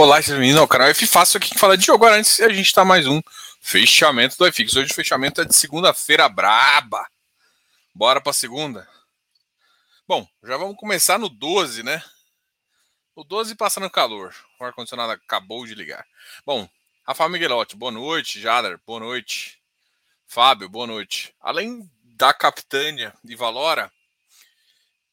[0.00, 2.04] Olá, seus meninos, o canal F Fácil aqui que fala de jogo.
[2.04, 3.20] Agora, antes a gente tá mais um
[3.60, 4.76] fechamento do FX.
[4.76, 7.04] Hoje o fechamento é de segunda-feira braba.
[7.92, 8.88] Bora pra segunda.
[10.06, 12.00] Bom, já vamos começar no 12, né?
[13.16, 14.32] O 12 passando calor.
[14.60, 16.06] O ar-condicionado acabou de ligar.
[16.46, 16.68] Bom,
[17.04, 18.40] Rafael Miguelotti, boa noite.
[18.40, 19.58] Jader, boa noite.
[20.28, 21.34] Fábio, boa noite.
[21.40, 23.90] Além da Capitânia e Valora,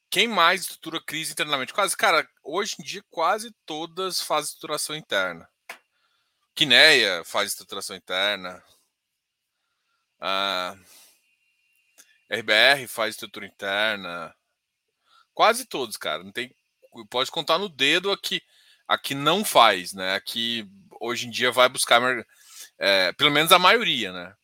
[0.09, 1.73] quem mais estrutura crise internamente?
[1.73, 5.49] Quase, cara, hoje em dia quase todas fazem estruturação interna.
[6.53, 8.63] Quineia faz estruturação interna.
[10.19, 10.75] Ah,
[12.29, 14.33] RBR faz estrutura interna.
[15.33, 16.23] Quase todos, cara.
[16.23, 16.55] Não tem,
[17.09, 18.41] pode contar no dedo aqui.
[18.87, 20.15] Aqui não faz, né?
[20.15, 22.01] Aqui hoje em dia vai buscar,
[22.77, 24.35] é, pelo menos a maioria, né?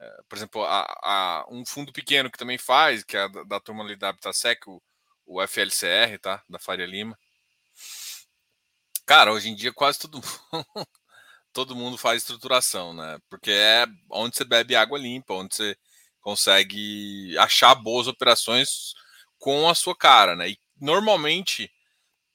[0.00, 3.60] É, por exemplo, a, a, um fundo pequeno que também faz, que é da, da
[3.60, 4.82] turma ali da Habitasec, o,
[5.26, 6.42] o FLCR, tá?
[6.48, 7.18] Da Faria Lima.
[9.04, 10.20] Cara, hoje em dia quase todo
[11.52, 13.18] todo mundo faz estruturação, né?
[13.28, 15.76] Porque é onde você bebe água limpa, onde você
[16.20, 18.94] consegue achar boas operações
[19.38, 20.50] com a sua cara, né?
[20.50, 21.70] E normalmente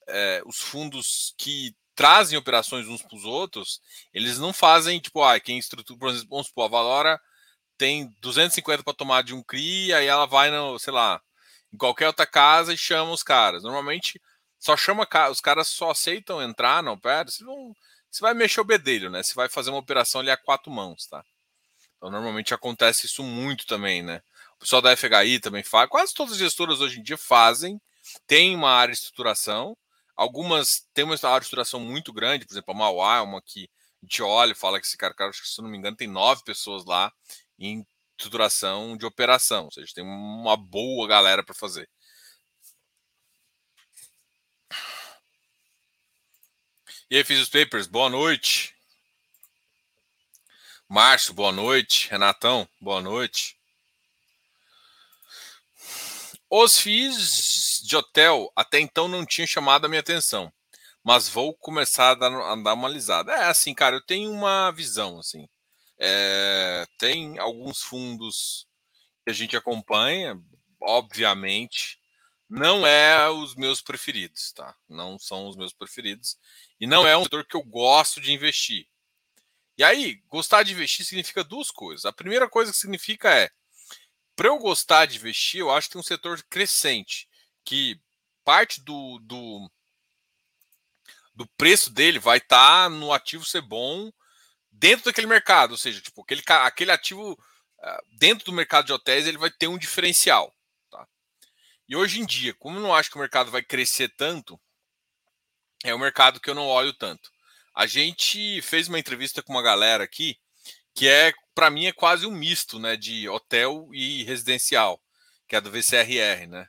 [0.08, 3.80] é, os fundos que trazem operações uns para os outros,
[4.12, 7.20] eles não fazem tipo, ah, quem estrutura, por exemplo, vamos supor, a Valora
[7.78, 11.20] tem 250 para tomar de um CRI, aí ela vai no, sei lá,
[11.72, 13.62] em qualquer outra casa e chama os caras.
[13.62, 14.20] Normalmente
[14.58, 17.74] só chama os caras só aceitam entrar, não, pera, você, não,
[18.10, 19.22] você vai mexer o bedelho, né?
[19.22, 21.24] Você vai fazer uma operação ali a quatro mãos, tá?
[21.96, 24.22] Então normalmente acontece isso muito também, né?
[24.56, 27.80] O pessoal da FHI também faz, quase todas as gestoras hoje em dia fazem,
[28.26, 29.76] tem uma área de estruturação,
[30.16, 33.68] algumas têm uma área de estruturação muito grande, por exemplo, a Mauá é uma que
[34.02, 36.42] a gente olha e fala que esse cara, cara, se não me engano, tem nove
[36.44, 37.12] pessoas lá,
[37.58, 37.86] em
[38.18, 41.88] estruturação de operação, ou seja, tem uma boa galera para fazer.
[47.10, 48.74] E aí, fiz os papers, boa noite.
[50.88, 52.08] Márcio, boa noite.
[52.10, 53.56] Renatão, boa noite.
[56.50, 60.52] Os FIIs de hotel até então não tinham chamado a minha atenção,
[61.02, 63.32] mas vou começar a dar, a dar uma alisada.
[63.32, 65.48] É assim, cara, eu tenho uma visão assim.
[65.98, 68.66] É, tem alguns fundos
[69.24, 70.40] que a gente acompanha,
[70.80, 71.98] obviamente,
[72.48, 74.76] não é os meus preferidos, tá?
[74.88, 76.38] Não são os meus preferidos
[76.78, 78.86] e não é um setor que eu gosto de investir.
[79.76, 82.04] E aí, gostar de investir significa duas coisas.
[82.04, 83.50] A primeira coisa que significa é,
[84.34, 87.28] para eu gostar de investir, eu acho que tem um setor crescente,
[87.64, 88.00] que
[88.44, 89.70] parte do, do,
[91.34, 94.12] do preço dele vai estar tá no ativo ser bom
[94.78, 99.26] dentro daquele mercado, ou seja, tipo, aquele, aquele ativo uh, dentro do mercado de hotéis
[99.26, 100.54] ele vai ter um diferencial.
[100.90, 101.06] Tá?
[101.88, 104.60] E hoje em dia, como eu não acho que o mercado vai crescer tanto,
[105.84, 107.30] é um mercado que eu não olho tanto.
[107.74, 110.38] A gente fez uma entrevista com uma galera aqui
[110.96, 114.98] que é, para mim, é quase um misto né, de hotel e residencial,
[115.46, 116.66] que é do VCRR, né?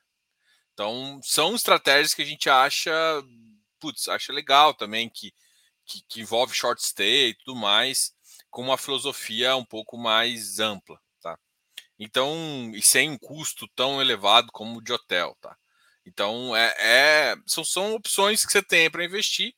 [0.74, 2.92] Então, são estratégias que a gente acha,
[3.80, 5.34] putz, acha legal também, que
[5.88, 8.14] que, que envolve short stay e tudo mais,
[8.50, 11.38] com uma filosofia um pouco mais ampla, tá?
[12.00, 15.56] Então, e sem um custo tão elevado como o de hotel, tá?
[16.06, 19.54] Então, é, é são, são opções que você tem para investir.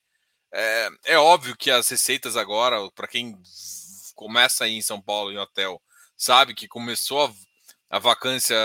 [0.52, 3.38] É, é óbvio que as receitas agora, para quem
[4.16, 5.82] começa aí em São Paulo em hotel,
[6.18, 7.34] sabe que começou a,
[7.90, 8.56] a vacância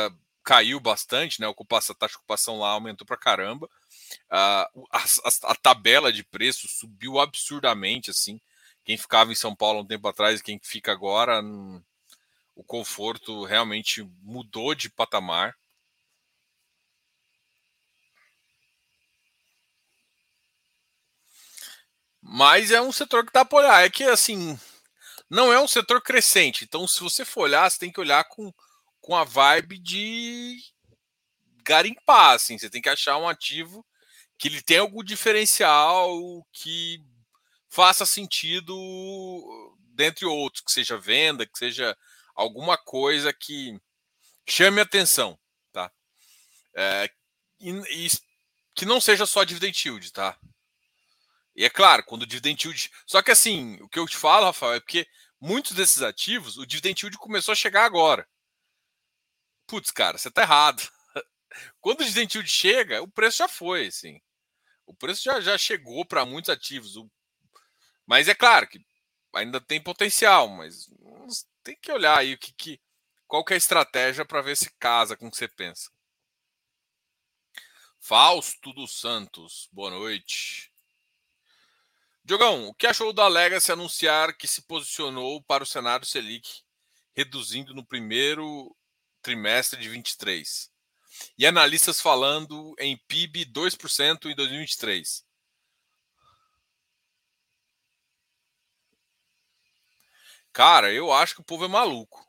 [0.45, 1.47] caiu bastante, né?
[1.47, 3.69] A, ocupação, a taxa de ocupação lá aumentou para caramba.
[4.31, 5.05] A, a,
[5.45, 8.41] a, tabela de preços subiu absurdamente, assim.
[8.85, 11.83] Quem ficava em São Paulo um tempo atrás, quem fica agora, hum,
[12.55, 15.55] o conforto realmente mudou de patamar.
[22.21, 23.85] Mas é um setor que dá para olhar.
[23.85, 24.59] É que, assim,
[25.29, 26.65] não é um setor crescente.
[26.65, 28.53] Então, se você for olhar, você tem que olhar com,
[29.01, 30.59] com a vibe de
[31.63, 32.33] garimpar.
[32.35, 32.59] Assim.
[32.59, 33.85] Você tem que achar um ativo
[34.39, 36.98] que ele tenha algum diferencial que
[37.69, 38.75] faça sentido
[39.95, 41.97] dentre outros, que seja venda, que seja
[42.34, 43.78] alguma coisa que
[44.47, 45.39] chame atenção,
[45.72, 45.91] tá?
[46.75, 47.10] É,
[47.60, 48.09] e, e,
[48.75, 50.39] que não seja só dividend yield, tá?
[51.57, 52.91] E é claro, quando o dividend yield...
[53.07, 55.07] Só que assim, o que eu te falo, Rafael, é porque
[55.41, 58.28] muitos desses ativos, o dividend yield começou a chegar agora.
[59.66, 60.83] Putz, cara, você tá errado.
[61.80, 64.21] Quando o yield chega, o preço já foi, assim.
[64.86, 66.97] O preço já, já chegou para muitos ativos.
[66.97, 67.10] O...
[68.06, 68.84] Mas é claro que
[69.34, 70.89] ainda tem potencial, mas
[71.62, 72.80] tem que olhar aí o que, que
[73.27, 75.91] qual que é a estratégia para ver se casa com o que você pensa.
[77.98, 80.71] Fausto dos Santos, boa noite.
[82.22, 86.62] Diogão, o que achou do Legacy anunciar que se posicionou para o cenário Selic,
[87.15, 88.74] reduzindo no primeiro
[89.22, 90.71] trimestre de 23?
[91.39, 95.25] E analistas falando em PIB 2% em 2023.
[100.53, 102.25] Cara, eu acho que o povo é maluco.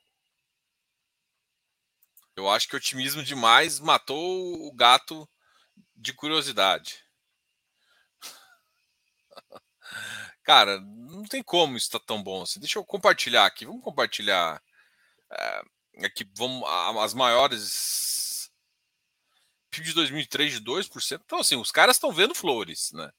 [2.35, 5.29] Eu acho que otimismo demais matou o gato
[5.95, 7.03] de curiosidade.
[10.43, 12.59] Cara, não tem como isso tá tão bom assim.
[12.59, 13.65] Deixa eu compartilhar aqui.
[13.65, 14.61] Vamos compartilhar
[15.31, 15.61] é,
[16.05, 16.29] aqui.
[16.35, 16.67] Vamos
[16.99, 18.14] as maiores
[19.75, 21.21] PIB de 2003 de 2%.
[21.25, 23.11] Então assim, os caras estão vendo flores, né?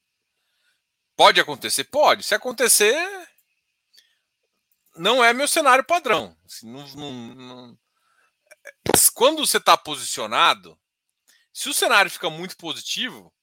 [1.15, 2.23] Pode acontecer, pode.
[2.23, 2.95] Se acontecer,
[4.95, 6.37] não é meu cenário padrão.
[6.45, 7.79] Assim, não, não, não...
[9.13, 10.79] Quando você está posicionado,
[11.53, 13.33] se o cenário fica muito positivo,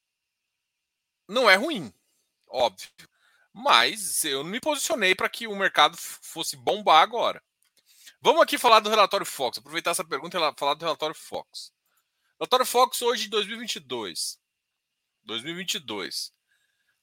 [1.29, 1.93] não é ruim,
[2.47, 2.89] óbvio.
[3.53, 7.43] Mas eu não me posicionei para que o mercado fosse bombar agora.
[8.21, 9.59] Vamos aqui falar do relatório Fox.
[9.59, 11.73] Aproveitar essa pergunta e falar do relatório Fox.
[12.39, 14.39] Relatório Fox hoje de 2022.
[15.25, 16.33] 2022.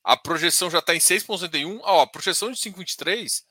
[0.03, 1.79] A projeção já está em 6,61.
[1.83, 3.43] Ó, a projeção de 5,23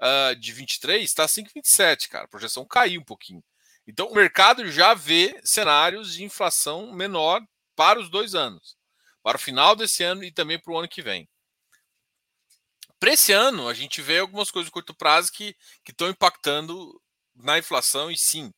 [0.00, 2.24] uh, de 23 está 5,27, cara.
[2.24, 3.42] A projeção caiu um pouquinho.
[3.86, 7.40] Então o mercado já vê cenários de inflação menor
[7.74, 8.76] para os dois anos,
[9.22, 11.28] para o final desse ano e também para o ano que vem.
[13.00, 15.56] Para esse ano, a gente vê algumas coisas de curto prazo que
[15.88, 17.02] estão impactando
[17.34, 18.52] na inflação, e sim,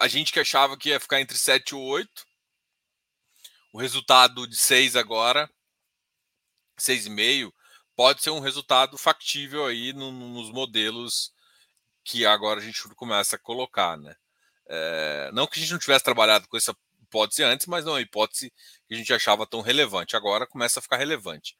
[0.00, 2.26] a gente que achava que ia ficar entre 7 e 8,
[3.72, 5.50] o resultado de 6 agora,
[6.78, 7.52] 6,5,
[7.96, 11.32] pode ser um resultado factível aí no, nos modelos
[12.04, 14.14] que agora a gente começa a colocar, né?
[14.66, 17.94] É, não que a gente não tivesse trabalhado com essa hipótese antes, mas não é
[17.96, 18.52] uma hipótese
[18.86, 20.16] que a gente achava tão relevante.
[20.16, 21.56] Agora começa a ficar relevante.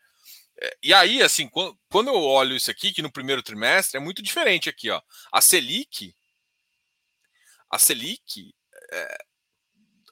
[0.60, 4.00] É, e aí, assim, quando, quando, eu olho isso aqui, que no primeiro trimestre é
[4.00, 5.00] muito diferente aqui, ó.
[5.32, 6.14] A Selic,
[7.70, 8.54] a Selic
[8.92, 9.18] é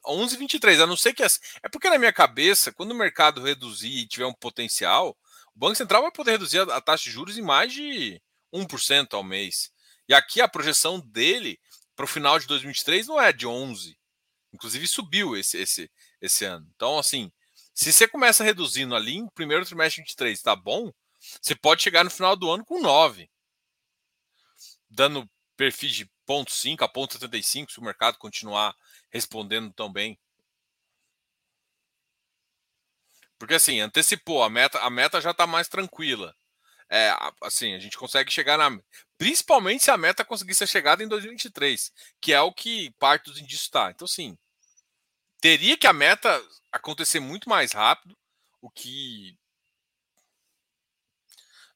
[0.05, 1.23] 11,23, a não ser que...
[1.23, 5.17] As, é porque na minha cabeça, quando o mercado reduzir e tiver um potencial,
[5.53, 8.21] o Banco Central vai poder reduzir a, a taxa de juros em mais de
[8.53, 9.71] 1% ao mês.
[10.07, 11.59] E aqui a projeção dele
[11.95, 13.97] para o final de 2023 não é de 11.
[14.53, 16.65] Inclusive subiu esse, esse, esse ano.
[16.75, 17.31] Então, assim,
[17.73, 20.91] se você começa reduzindo ali em primeiro trimestre de 23, tá bom?
[21.41, 23.29] Você pode chegar no final do ano com 9.
[24.89, 28.75] Dando perfil de 0,5 a 0,75 se o mercado continuar
[29.09, 30.17] respondendo tão bem.
[33.37, 36.33] Porque assim, antecipou, a meta, a meta já está mais tranquila
[36.89, 38.79] é, assim, a gente consegue chegar na.
[39.17, 43.39] Principalmente se a meta conseguir ser chegada em 2023, que é o que parte dos
[43.39, 43.91] indícios está.
[43.91, 44.37] Então, sim,
[45.41, 48.17] teria que a meta acontecer muito mais rápido,
[48.61, 49.37] o que.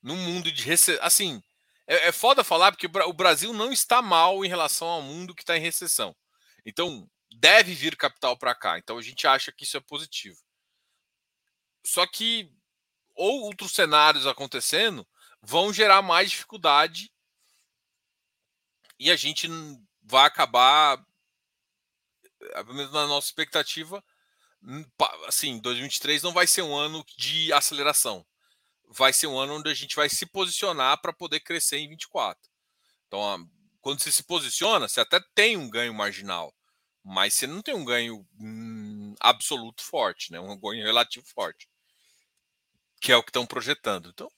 [0.01, 0.63] No mundo de.
[0.63, 0.97] Rece...
[1.01, 1.43] Assim,
[1.91, 5.43] é, é foda falar porque o Brasil não está mal em relação ao mundo que
[5.43, 6.15] está em recessão.
[6.65, 7.05] Então,
[7.35, 8.77] deve vir capital para cá.
[8.77, 10.39] Então, a gente acha que isso é positivo.
[11.85, 12.49] Só que
[13.13, 15.05] ou outros cenários acontecendo
[15.41, 17.11] vão gerar mais dificuldade
[18.97, 19.49] e a gente
[20.01, 21.03] vai acabar,
[22.91, 24.01] na nossa expectativa,
[25.27, 28.25] assim, 2023 não vai ser um ano de aceleração.
[28.91, 32.41] Vai ser um ano onde a gente vai se posicionar para poder crescer em 24.
[33.07, 36.53] Então, quando você se posiciona, você até tem um ganho marginal,
[37.03, 40.39] mas você não tem um ganho hum, absoluto forte, né?
[40.39, 41.71] um ganho relativo forte
[43.01, 44.09] que é o que estão projetando.
[44.09, 44.31] Então,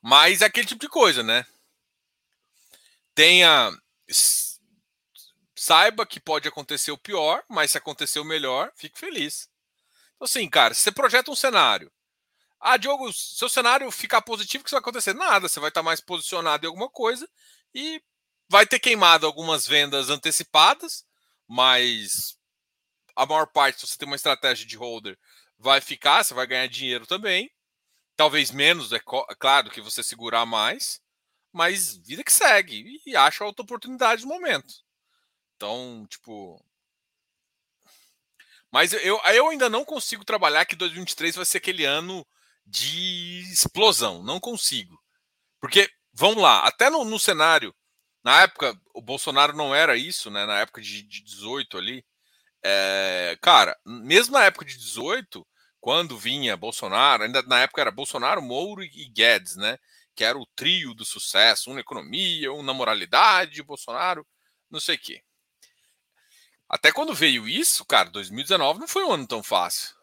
[0.00, 1.44] mas é aquele tipo de coisa, né?
[3.14, 3.70] Tenha
[5.56, 9.50] saiba que pode acontecer o pior, mas se acontecer o melhor, fique feliz.
[10.14, 11.92] Então, assim, cara, se você projeta um cenário,
[12.60, 15.14] ah, Diogo, seu cenário ficar positivo, o que vai acontecer?
[15.14, 17.28] Nada, você vai estar mais posicionado em alguma coisa
[17.74, 18.02] e
[18.48, 21.04] vai ter queimado algumas vendas antecipadas,
[21.46, 22.36] mas
[23.14, 25.18] a maior parte, se você tem uma estratégia de holder,
[25.58, 27.50] vai ficar, você vai ganhar dinheiro também.
[28.16, 29.00] Talvez menos, é
[29.38, 31.00] claro que você segurar mais,
[31.52, 34.74] mas vida que segue e acha outra oportunidade no momento.
[35.56, 36.64] Então, tipo.
[38.70, 42.26] Mas eu, eu ainda não consigo trabalhar que 2023 vai ser aquele ano
[42.68, 44.22] de explosão.
[44.22, 45.00] Não consigo.
[45.60, 47.74] Porque, vamos lá, até no, no cenário,
[48.22, 50.44] na época, o Bolsonaro não era isso, né?
[50.46, 52.04] Na época de, de 18 ali,
[52.62, 55.46] é, cara, mesmo na época de 18,
[55.80, 59.78] quando vinha Bolsonaro, ainda na época era Bolsonaro, Mouro e Guedes, né?
[60.14, 64.26] Que era o trio do sucesso, um na economia, um na moralidade, Bolsonaro,
[64.70, 65.22] não sei o quê.
[66.68, 69.97] Até quando veio isso, cara, 2019 não foi um ano tão fácil.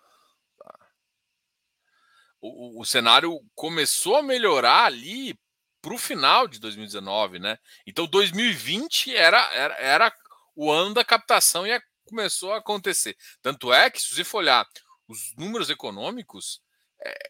[2.45, 5.37] O, o cenário começou a melhorar ali
[5.81, 7.57] para o final de 2019, né?
[7.85, 10.13] Então 2020 era, era, era
[10.55, 13.15] o ano da captação e começou a acontecer.
[13.41, 14.65] Tanto é que, se você for olhar
[15.07, 16.61] os números econômicos,
[17.03, 17.29] é,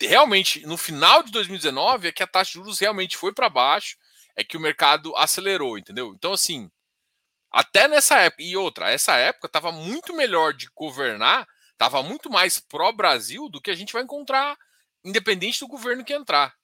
[0.00, 3.96] realmente no final de 2019 é que a taxa de juros realmente foi para baixo,
[4.36, 6.12] é que o mercado acelerou, entendeu?
[6.14, 6.70] Então, assim,
[7.50, 12.58] até nessa época, e outra, essa época estava muito melhor de governar, estava muito mais
[12.58, 14.58] pró-Brasil do que a gente vai encontrar,
[15.04, 16.56] independente do governo que entrar.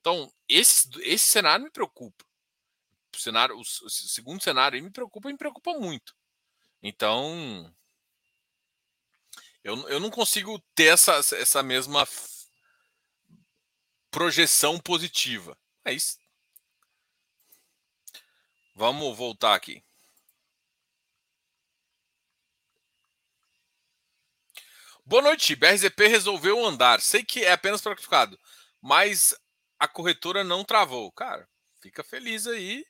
[0.00, 2.24] Então, esse, esse cenário me preocupa.
[3.14, 6.14] O, cenário, o, o segundo cenário me preocupa e me preocupa muito.
[6.82, 7.74] Então,
[9.62, 12.06] eu, eu não consigo ter essa, essa mesma
[14.10, 15.58] projeção positiva.
[15.84, 16.18] É isso.
[18.74, 19.82] Vamos voltar aqui.
[25.08, 25.56] Boa noite.
[25.56, 27.00] BRZP resolveu andar.
[27.00, 28.38] Sei que é apenas praticado,
[28.78, 29.34] mas
[29.78, 31.10] a corretora não travou.
[31.12, 31.48] Cara,
[31.80, 32.84] fica feliz aí.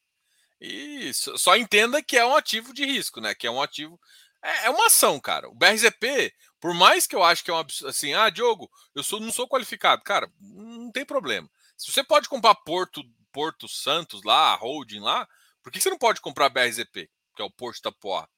[0.61, 3.37] E só entenda que é um ativo de risco, né?
[3.37, 4.01] Que é um ativo.
[4.43, 5.49] É, é uma ação, cara.
[5.49, 9.21] O BRZP, por mais que eu acho que é um assim, ah, Diogo, eu sou,
[9.21, 10.03] não sou qualificado.
[10.03, 11.49] Cara, não tem problema.
[11.77, 13.01] Se você pode comprar Porto,
[13.33, 15.29] Porto Santos lá, holding lá,
[15.63, 18.29] por que você não pode comprar BRZP, que é o Porto da Porra?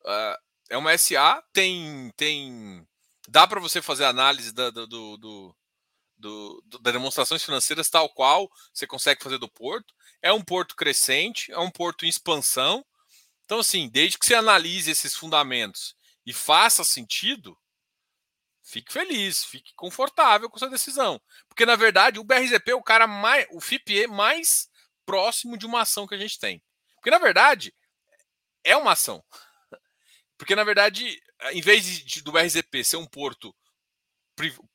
[0.00, 2.10] Uh, é uma SA, tem.
[2.16, 2.86] tem
[3.28, 5.56] dá para você fazer análise da, do, do,
[6.16, 9.92] do, das demonstrações financeiras tal qual você consegue fazer do porto.
[10.22, 12.84] É um porto crescente, é um porto em expansão.
[13.44, 17.58] Então, assim, desde que você analise esses fundamentos e faça sentido,
[18.62, 21.20] fique feliz, fique confortável com sua decisão.
[21.48, 23.46] Porque, na verdade, o BRZP é o cara mais.
[23.50, 24.68] o FIPE mais
[25.04, 26.62] próximo de uma ação que a gente tem.
[26.94, 27.74] Porque, na verdade,
[28.62, 29.24] é uma ação.
[30.40, 31.20] Porque, na verdade,
[31.52, 33.54] em vez de, do RZP ser um porto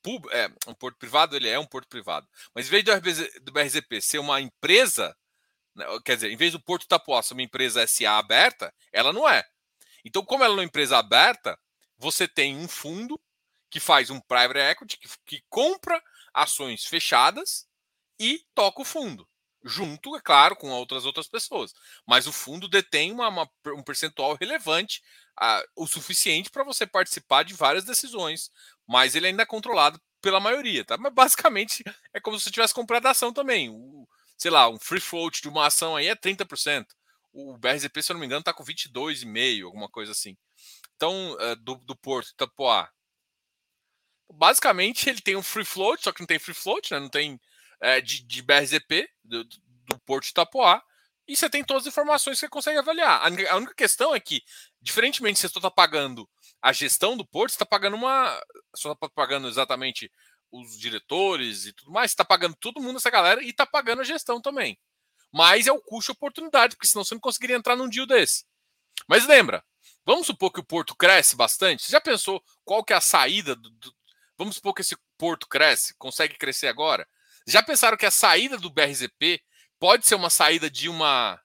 [0.00, 2.24] pub, é, um porto privado, ele é um porto privado.
[2.54, 5.12] Mas em vez do, RBZ, do BRZP ser uma empresa,
[5.74, 9.28] né, quer dizer, em vez do Porto Itapuá ser uma empresa SA aberta, ela não
[9.28, 9.42] é.
[10.04, 11.58] Então, como ela é uma empresa aberta,
[11.98, 13.20] você tem um fundo
[13.68, 16.00] que faz um private equity, que, que compra
[16.32, 17.66] ações fechadas
[18.20, 19.28] e toca o fundo
[19.66, 21.74] junto, é claro, com outras outras pessoas.
[22.06, 25.02] Mas o fundo detém uma, uma um percentual relevante,
[25.74, 28.50] o suficiente para você participar de várias decisões,
[28.86, 30.96] mas ele ainda é controlado pela maioria, tá?
[30.96, 33.68] Mas basicamente é como se você tivesse comprado ação também.
[33.70, 36.86] O, sei lá, um free float de uma ação aí é 30%.
[37.32, 40.36] O BRZP, se eu não me engano, está com 22,5%, alguma coisa assim.
[40.96, 42.90] Então, uh, do, do Porto Itapoá.
[44.32, 46.98] Basicamente, ele tem um free float, só que não tem free float, né?
[46.98, 47.38] Não tem
[47.80, 50.82] é, de, de BRZP, do, do Porto Itapoá,
[51.26, 53.20] e você tem todas as informações que você consegue avaliar.
[53.22, 54.42] A única questão é que,
[54.80, 56.28] diferentemente você está pagando
[56.62, 58.40] a gestão do Porto, você está pagando uma.
[58.74, 60.10] Só está pagando exatamente
[60.50, 64.02] os diretores e tudo mais, você está pagando todo mundo, essa galera, e está pagando
[64.02, 64.78] a gestão também.
[65.32, 68.44] Mas é o custo oportunidade, porque senão você não conseguiria entrar num deal desse.
[69.08, 69.62] Mas lembra,
[70.04, 71.82] vamos supor que o Porto cresce bastante.
[71.82, 73.94] Você já pensou qual que é a saída do, do...
[74.38, 77.06] Vamos supor que esse Porto cresce, consegue crescer agora.
[77.46, 79.42] Já pensaram que a saída do BRZP
[79.78, 81.40] pode ser uma saída de uma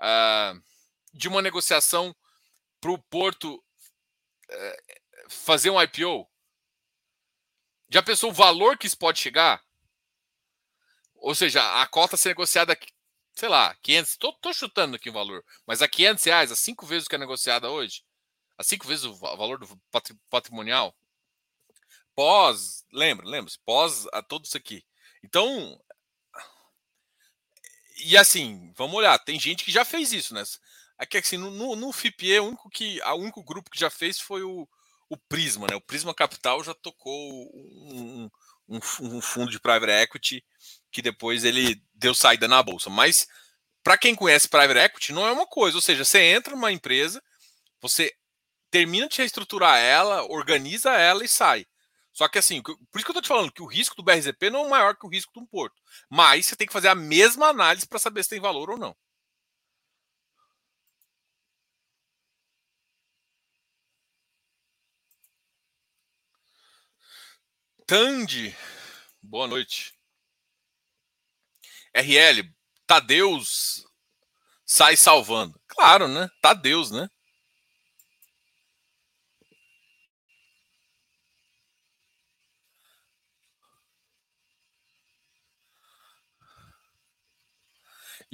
[0.00, 0.62] uh,
[1.12, 2.14] de uma negociação
[2.80, 6.28] para o Porto uh, fazer um IPO?
[7.88, 9.62] Já pensou o valor que isso pode chegar?
[11.14, 12.76] Ou seja, a cota ser negociada,
[13.34, 17.06] sei lá, 500, estou chutando aqui o valor, mas a 500 reais, a cinco vezes
[17.06, 18.04] o que é negociada hoje,
[18.58, 19.80] a cinco vezes o valor do
[20.28, 20.94] patrimonial,
[22.14, 24.84] pós, lembra, lembra, pós a tudo isso aqui.
[25.22, 25.80] Então,
[27.96, 30.42] e assim, vamos olhar, tem gente que já fez isso, né?
[30.98, 34.18] Aqui, assim, no, no, no FIPE, o único, que, o único grupo que já fez
[34.18, 34.68] foi o,
[35.08, 35.76] o Prisma, né?
[35.76, 38.30] O Prisma Capital já tocou um,
[38.68, 40.44] um, um fundo de private equity
[40.90, 42.88] que depois ele deu saída na bolsa.
[42.88, 43.26] Mas
[43.82, 45.76] para quem conhece private equity, não é uma coisa.
[45.76, 47.22] Ou seja, você entra numa empresa,
[47.80, 48.12] você
[48.70, 51.66] termina de reestruturar ela, organiza ela e sai.
[52.14, 54.48] Só que assim, por isso que eu tô te falando que o risco do BRZP
[54.48, 55.82] não é maior que o risco de um porto.
[56.08, 58.96] Mas você tem que fazer a mesma análise para saber se tem valor ou não.
[67.86, 68.54] Tandy,
[69.22, 69.92] boa noite.
[71.94, 72.42] RL,
[72.86, 73.84] Tadeus
[74.66, 75.60] sai salvando.
[75.68, 76.28] Claro, né?
[76.42, 77.08] Tadeus, né?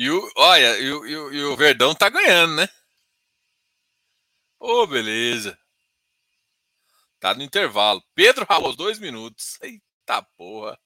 [0.00, 2.66] E o, olha, e o, e o, Verdão tá ganhando, né?
[4.58, 5.58] Ô, oh, beleza.
[7.18, 8.02] Tá no intervalo.
[8.14, 9.58] Pedro ralou dois minutos.
[9.60, 10.80] Eita porra.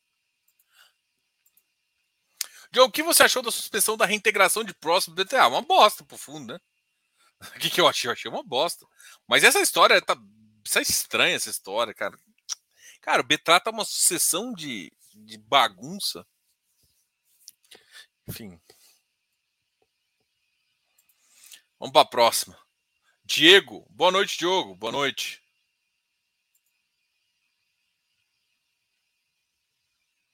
[2.73, 5.47] Joe, o que você achou da suspensão da reintegração de próximo do BTA?
[5.47, 6.61] Uma bosta pro fundo, né?
[7.57, 8.09] O que, que eu achei?
[8.09, 8.85] Eu achei uma bosta.
[9.29, 10.17] Mas essa história tá.
[10.65, 12.19] Isso é estranha essa história, cara.
[13.01, 16.27] Cara, o Betra tá uma sucessão de, de bagunça.
[18.27, 18.61] Enfim.
[21.85, 22.59] Vamos para a próxima.
[23.27, 23.87] Diego.
[23.91, 24.75] Boa noite, Diogo.
[24.75, 25.43] Boa noite.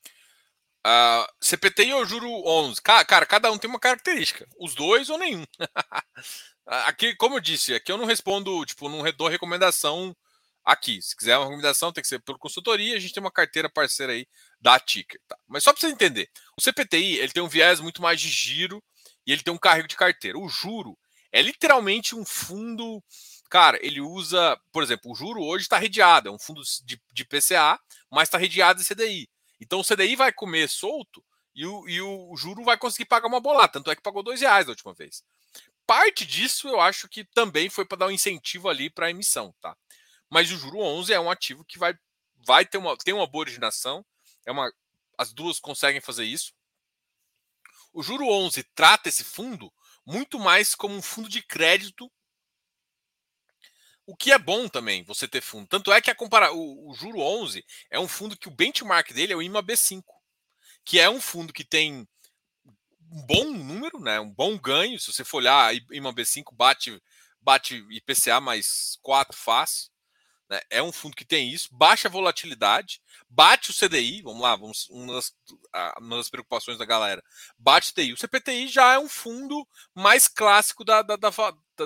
[0.07, 2.81] Uh, ah, CPTI ou juro 11?
[2.81, 4.47] Cara, cara, cada um tem uma característica.
[4.61, 5.45] Os dois ou nenhum.
[6.87, 10.17] aqui, como eu disse, aqui eu não respondo, tipo, não dou recomendação
[10.65, 11.03] aqui.
[11.03, 12.95] Se quiser uma recomendação, tem que ser pelo consultoria.
[12.95, 14.25] A gente tem uma carteira parceira aí
[14.61, 15.21] da Ticker.
[15.27, 15.37] Tá?
[15.49, 18.81] Mas só para você entender, o CPTI ele tem um viés muito mais de giro
[19.27, 20.39] e ele tem um carrego de carteira.
[20.39, 20.97] O juro
[21.33, 23.03] é literalmente um fundo.
[23.49, 27.25] Cara, ele usa, por exemplo, o juro hoje está redeado, é um fundo de, de
[27.25, 27.79] PCA,
[28.11, 29.29] mas está redeado em CDI.
[29.61, 33.41] Então o CDI vai comer solto e o, e o juro vai conseguir pagar uma
[33.41, 33.73] bolada.
[33.73, 35.23] Tanto é que pagou dois reais da última vez.
[35.87, 39.53] Parte disso eu acho que também foi para dar um incentivo ali para a emissão,
[39.61, 39.77] tá?
[40.29, 41.99] Mas o juro 11 é um ativo que vai,
[42.47, 44.07] vai ter uma, tem uma boa originação,
[44.47, 44.73] é uma,
[45.19, 46.53] as duas conseguem fazer isso.
[47.93, 49.73] O juro 11 trata esse fundo
[50.11, 52.11] muito mais como um fundo de crédito
[54.11, 55.69] o que é bom também você ter fundo.
[55.69, 59.13] Tanto é que a compara o, o juro 11 é um fundo que o benchmark
[59.13, 60.03] dele é o IMA B5,
[60.85, 62.09] que é um fundo que tem
[63.13, 64.99] um bom número, né, um bom ganho.
[64.99, 67.01] Se você for olhar, IMA B5 bate
[67.41, 69.91] bate IPCA mais 4 fácil.
[70.51, 70.61] Né?
[70.69, 75.15] É um fundo que tem isso, baixa volatilidade, bate o CDI, vamos lá, vamos, uma,
[75.15, 75.33] das,
[76.01, 77.23] uma das preocupações da galera,
[77.57, 78.13] bate o CDI.
[78.13, 79.65] O CPTI já é um fundo
[79.95, 81.31] mais clássico da, da, da,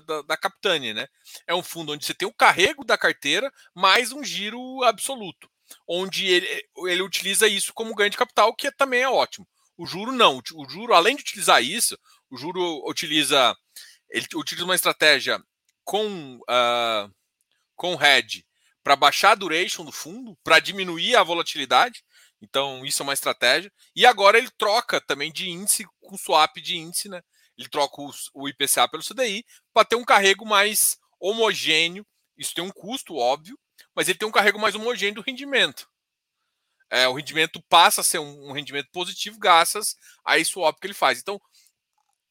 [0.01, 1.07] da, da Capitânia, né?
[1.47, 5.51] É um fundo onde você tem o carrego da carteira mais um giro absoluto,
[5.87, 9.47] onde ele, ele utiliza isso como ganho de capital, que também é ótimo.
[9.77, 11.99] O juro não, o juro, além de utilizar isso,
[12.31, 13.55] o juro utiliza
[14.09, 15.43] ele utiliza uma estratégia
[15.83, 17.13] com uh,
[17.75, 18.47] com hedge
[18.85, 22.05] para baixar a duration do fundo, para diminuir a volatilidade.
[22.41, 23.73] Então, isso é uma estratégia.
[23.97, 27.23] E agora ele troca também de índice com swap de índice, né?
[27.57, 28.03] Ele troca
[28.35, 32.07] o IPCA pelo CDI para ter um carrego mais homogêneo.
[32.37, 33.59] Isso tem um custo, óbvio,
[33.95, 35.89] mas ele tem um carrego mais homogêneo do rendimento.
[36.91, 40.87] É, o rendimento passa a ser um, um rendimento positivo graças a esse swap que
[40.87, 41.21] ele faz.
[41.21, 41.41] Então,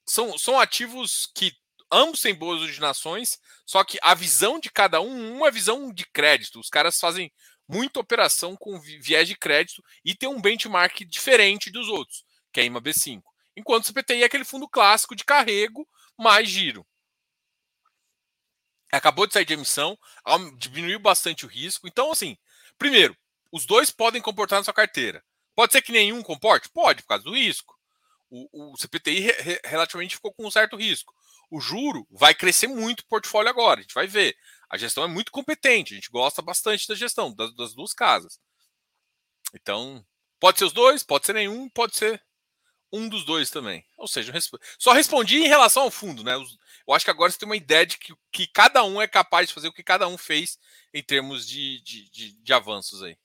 [0.07, 1.51] são, são ativos que
[1.93, 6.59] ambos têm boas originações, só que a visão de cada um, uma visão de crédito.
[6.59, 7.31] Os caras fazem
[7.67, 12.63] muita operação com viés de crédito e tem um benchmark diferente dos outros, que é
[12.63, 13.21] a IMA B5.
[13.55, 16.85] Enquanto o CPTI é aquele fundo clássico de carrego mais giro.
[18.91, 19.97] Acabou de sair de emissão,
[20.57, 21.87] diminuiu bastante o risco.
[21.87, 22.37] Então, assim,
[22.77, 23.17] primeiro,
[23.51, 25.23] os dois podem comportar na sua carteira.
[25.55, 26.69] Pode ser que nenhum comporte?
[26.69, 27.75] Pode, por causa do risco.
[28.29, 31.13] O, o CPTI re, relativamente ficou com um certo risco
[31.53, 33.79] o juro vai crescer muito o portfólio agora.
[33.79, 34.35] A gente vai ver.
[34.67, 38.39] A gestão é muito competente, a gente gosta bastante da gestão das, das duas casas.
[39.53, 40.03] Então,
[40.39, 42.19] pode ser os dois, pode ser nenhum, pode ser
[42.91, 43.85] um dos dois também.
[43.97, 44.33] Ou seja,
[44.79, 46.33] só respondi em relação ao fundo, né?
[46.87, 49.47] Eu acho que agora você tem uma ideia de que, que cada um é capaz
[49.47, 50.57] de fazer o que cada um fez
[50.91, 53.15] em termos de, de, de, de avanços aí.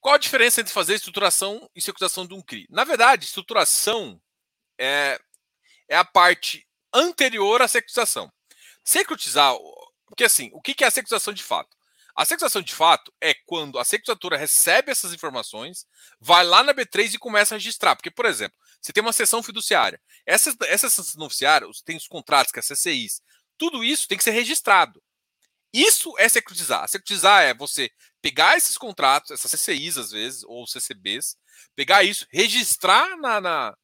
[0.00, 2.68] Qual a diferença entre fazer estruturação e securitização de um CRI?
[2.70, 4.22] Na verdade, estruturação
[4.78, 5.20] é,
[5.88, 8.30] é a parte anterior à securitização.
[8.84, 9.54] Securitizar,
[10.06, 11.76] porque assim, o que é a securitização de fato?
[12.14, 15.86] A securitização de fato é quando a securitizadora recebe essas informações,
[16.20, 17.96] vai lá na B3 e começa a registrar.
[17.96, 20.00] Porque, por exemplo, você tem uma sessão fiduciária.
[20.26, 23.22] Essa, sessão fiduciária tem os contratos, que é CCIs.
[23.56, 25.02] Tudo isso tem que ser registrado.
[25.72, 26.86] Isso é securitizar.
[26.86, 31.36] Securitizar é você pegar esses contratos, essas CCIs às vezes, ou CCBs,
[31.74, 33.76] pegar isso, registrar na, na,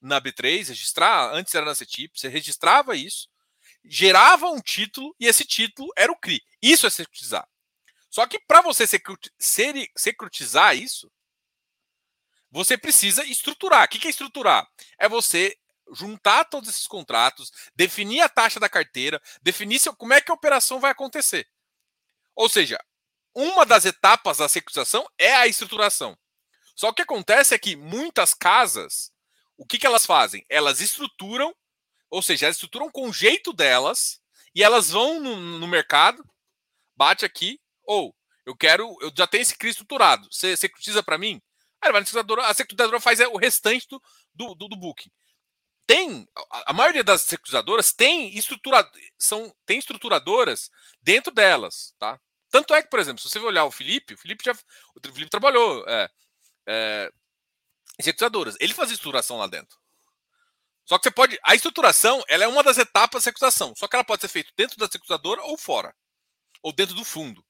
[0.00, 3.28] na B3, registrar, antes era na CETIP, você registrava isso,
[3.84, 6.42] gerava um título e esse título era o CRI.
[6.60, 7.48] Isso é securitizar.
[8.10, 11.10] Só que para você securitizar isso,
[12.50, 13.84] você precisa estruturar.
[13.84, 14.66] O que é estruturar?
[14.98, 15.56] É você
[15.92, 20.80] juntar todos esses contratos, definir a taxa da carteira, definir como é que a operação
[20.80, 21.48] vai acontecer.
[22.34, 22.78] Ou seja,
[23.34, 26.18] uma das etapas da securitização é a estruturação.
[26.74, 29.12] Só que o que acontece é que muitas casas
[29.56, 30.44] o que, que elas fazem?
[30.48, 31.54] Elas estruturam,
[32.10, 34.20] ou seja, elas estruturam com o jeito delas
[34.54, 36.24] e elas vão no, no mercado,
[36.96, 38.14] bate aqui, ou
[38.44, 41.40] eu quero, eu já tenho esse CRI estruturado, você securitiza para mim?
[41.82, 44.02] Aí vai a securitizadora faz o restante do,
[44.34, 45.10] do, do, do booking.
[45.86, 48.88] Tem, a, a maioria das securitizadoras tem, estrutura,
[49.18, 52.20] são, tem estruturadoras dentro delas, tá?
[52.50, 54.52] Tanto é que, por exemplo, se você olhar o Felipe, o Felipe já.
[54.52, 56.08] O Felipe trabalhou é,
[56.66, 57.12] é,
[57.98, 58.56] em securizadoras.
[58.60, 59.78] Ele fazia estruturação lá dentro.
[60.84, 61.38] Só que você pode.
[61.42, 63.74] A estruturação ela é uma das etapas da securitização.
[63.76, 65.94] Só que ela pode ser feita dentro da securitizadora ou fora.
[66.62, 67.44] Ou dentro do fundo.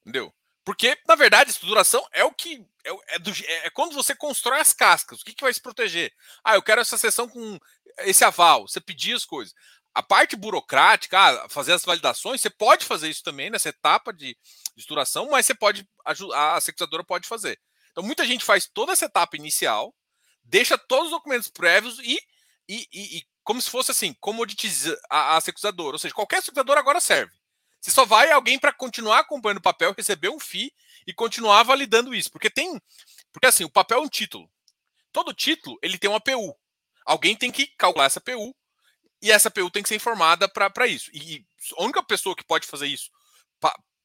[0.00, 0.34] Entendeu?
[0.64, 2.64] Porque, na verdade, a estruturação é o que.
[2.84, 5.20] É, é, do, é, quando você constrói as cascas.
[5.20, 6.12] O que, que vai se proteger?
[6.44, 7.58] Ah, eu quero essa sessão com
[8.00, 8.66] esse aval.
[8.66, 9.54] Você pedir as coisas.
[9.94, 14.28] A parte burocrática, ah, fazer as validações, você pode fazer isso também nessa etapa de,
[14.28, 14.38] de
[14.76, 15.86] estruturação, mas você pode.
[16.04, 17.60] A, a securitizadora pode fazer.
[17.92, 19.94] Então, muita gente faz toda essa etapa inicial,
[20.42, 22.18] deixa todos os documentos prévios e,
[22.68, 25.94] e, e, e como se fosse assim, comoditiza a, a securitizadora.
[25.94, 27.32] Ou seja, qualquer securitizadora agora serve.
[27.80, 30.72] Você só vai alguém para continuar acompanhando o papel, receber um FII
[31.06, 32.30] e continuar validando isso.
[32.30, 32.80] Porque tem.
[33.32, 34.48] Porque assim, o papel é um título.
[35.10, 36.56] Todo título ele tem uma PU.
[37.04, 38.54] Alguém tem que calcular essa PU
[39.20, 41.10] e essa PU tem que ser informada para isso.
[41.12, 41.44] E
[41.76, 43.10] a única pessoa que pode fazer isso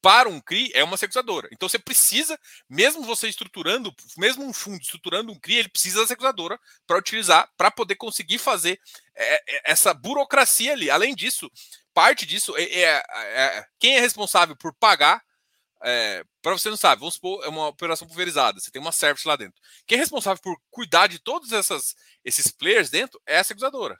[0.01, 1.49] para um CRI é uma securizadora.
[1.51, 6.07] Então você precisa, mesmo você estruturando, mesmo um fundo estruturando um CRI, ele precisa da
[6.07, 8.79] securizadora para utilizar, para poder conseguir fazer
[9.15, 10.89] é, é, essa burocracia ali.
[10.89, 11.51] Além disso,
[11.93, 15.21] parte disso é, é, é quem é responsável por pagar.
[15.83, 19.27] É, para você não sabe, vamos supor, é uma operação pulverizada, você tem uma service
[19.27, 19.61] lá dentro.
[19.85, 23.99] Quem é responsável por cuidar de todos essas, esses players dentro é a seguradora.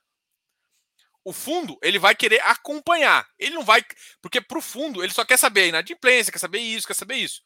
[1.28, 3.28] O fundo, ele vai querer acompanhar.
[3.38, 3.84] Ele não vai.
[4.22, 7.16] Porque para o fundo, ele só quer saber a inadimplência, quer saber isso, quer saber
[7.16, 7.42] isso.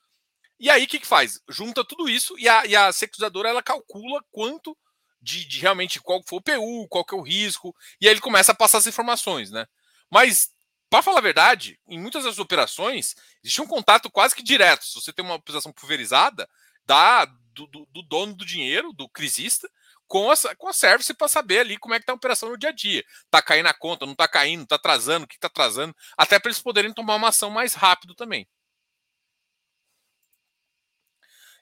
[0.59, 1.41] E aí, o que, que faz?
[1.49, 4.77] Junta tudo isso e a, e a securizadora ela calcula quanto
[5.19, 8.21] de, de, realmente qual foi o PU, qual que é o risco, e aí ele
[8.21, 9.65] começa a passar as informações, né?
[10.11, 10.51] Mas,
[10.87, 14.85] para falar a verdade, em muitas das operações, existe um contato quase que direto.
[14.85, 16.47] Se você tem uma operação pulverizada,
[16.85, 19.67] da, do, do, do dono do dinheiro, do crisista,
[20.11, 22.57] com a, com a service para saber ali como é que está a operação no
[22.57, 23.01] dia a dia.
[23.23, 26.49] Está caindo a conta, não está caindo, está atrasando, o que está atrasando, até para
[26.49, 28.45] eles poderem tomar uma ação mais rápido também.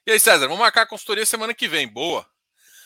[0.04, 1.88] E aí, César, vamos marcar a consultoria semana que vem.
[1.88, 2.28] Boa.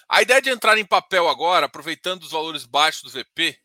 [0.10, 3.58] A ideia de entrar em papel agora, aproveitando os valores baixos do VP,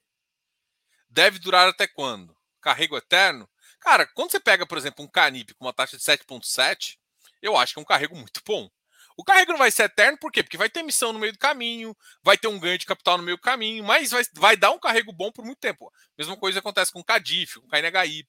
[1.11, 2.32] deve durar até quando?
[2.61, 3.50] Carrego eterno?
[3.80, 6.96] Cara, quando você pega, por exemplo, um Canip com uma taxa de 7,7,
[7.42, 8.70] eu acho que é um carrego muito bom.
[9.18, 10.44] O carrego não vai ser eterno, por quê?
[10.44, 13.24] Porque vai ter emissão no meio do caminho, vai ter um ganho de capital no
[13.24, 15.92] meio do caminho, mas vai, vai dar um carrego bom por muito tempo.
[16.16, 18.24] Mesma coisa acontece com o Cadif, com o KNHY.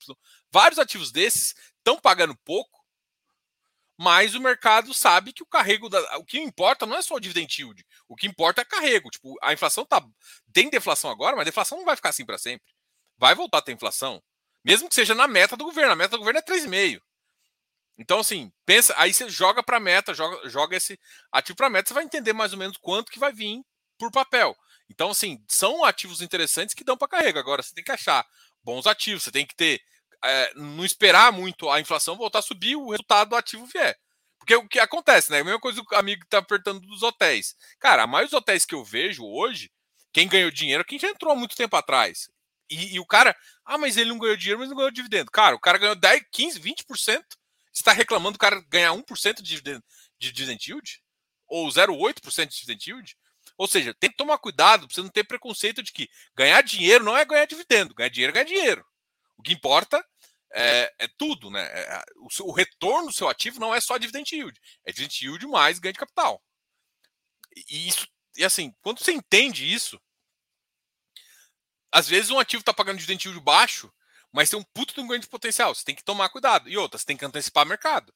[0.52, 2.84] Vários ativos desses estão pagando pouco,
[4.00, 7.20] mas o mercado sabe que o carrego da, o que importa não é só o
[7.20, 9.12] dividend yield, o que importa é carrego.
[9.12, 10.04] Tipo, a inflação tá
[10.52, 12.68] tem deflação agora, mas a deflação não vai ficar assim para sempre.
[13.16, 14.24] Vai voltar a ter inflação,
[14.66, 15.92] mesmo que seja na meta do governo.
[15.94, 17.00] A meta do governo é 3,5.
[18.00, 20.98] Então assim, pensa, aí você joga para meta, joga, joga esse
[21.32, 23.62] ativo para meta, você vai entender mais ou menos quanto que vai vir
[23.98, 24.56] por papel.
[24.90, 27.40] Então assim, são ativos interessantes que dão para carrega.
[27.40, 28.26] Agora você tem que achar
[28.64, 29.82] bons ativos, você tem que ter
[30.24, 33.98] é, não esperar muito a inflação voltar a subir o resultado do ativo vier.
[34.40, 35.40] Porque o que acontece, né?
[35.40, 37.56] A mesma coisa que o amigo está apertando dos hotéis.
[37.80, 39.70] Cara, a maioria dos hotéis que eu vejo hoje,
[40.14, 42.30] quem ganhou dinheiro é quem já entrou há muito tempo atrás.
[42.70, 43.36] E, e, o cara,
[43.66, 45.32] ah, mas ele não ganhou dinheiro, mas não ganhou dividendo.
[45.32, 47.24] Cara, o cara ganhou 10, 15, 20%.
[47.74, 49.84] Está reclamando do cara ganhar 1% de dividend,
[50.20, 51.02] de dividend yield?
[51.48, 53.18] Ou 0,8% de dividend yield?
[53.58, 57.04] Ou seja, tem que tomar cuidado para você não ter preconceito de que ganhar dinheiro
[57.04, 57.94] não é ganhar dividendo.
[57.94, 58.86] Ganhar dinheiro é ganhar dinheiro.
[59.38, 60.04] O que importa
[60.54, 61.62] é, é tudo, né?
[61.62, 65.26] É, o, seu, o, retorno do seu ativo não é só dividend yield, é dividend
[65.26, 66.44] yield mais ganho de capital.
[67.70, 70.00] E isso, e assim, quando você entende isso,
[71.92, 73.92] às vezes um ativo está pagando dividend yield baixo,
[74.32, 75.74] mas tem um puto de um ganho de potencial.
[75.74, 76.70] Você tem que tomar cuidado.
[76.70, 78.14] E outra, você tem que antecipar mercado.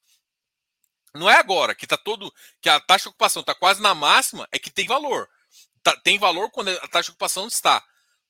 [1.14, 4.48] Não é agora que tá todo que a taxa de ocupação está quase na máxima,
[4.52, 5.30] é que tem valor.
[5.84, 7.84] Tá, tem valor quando a taxa de ocupação está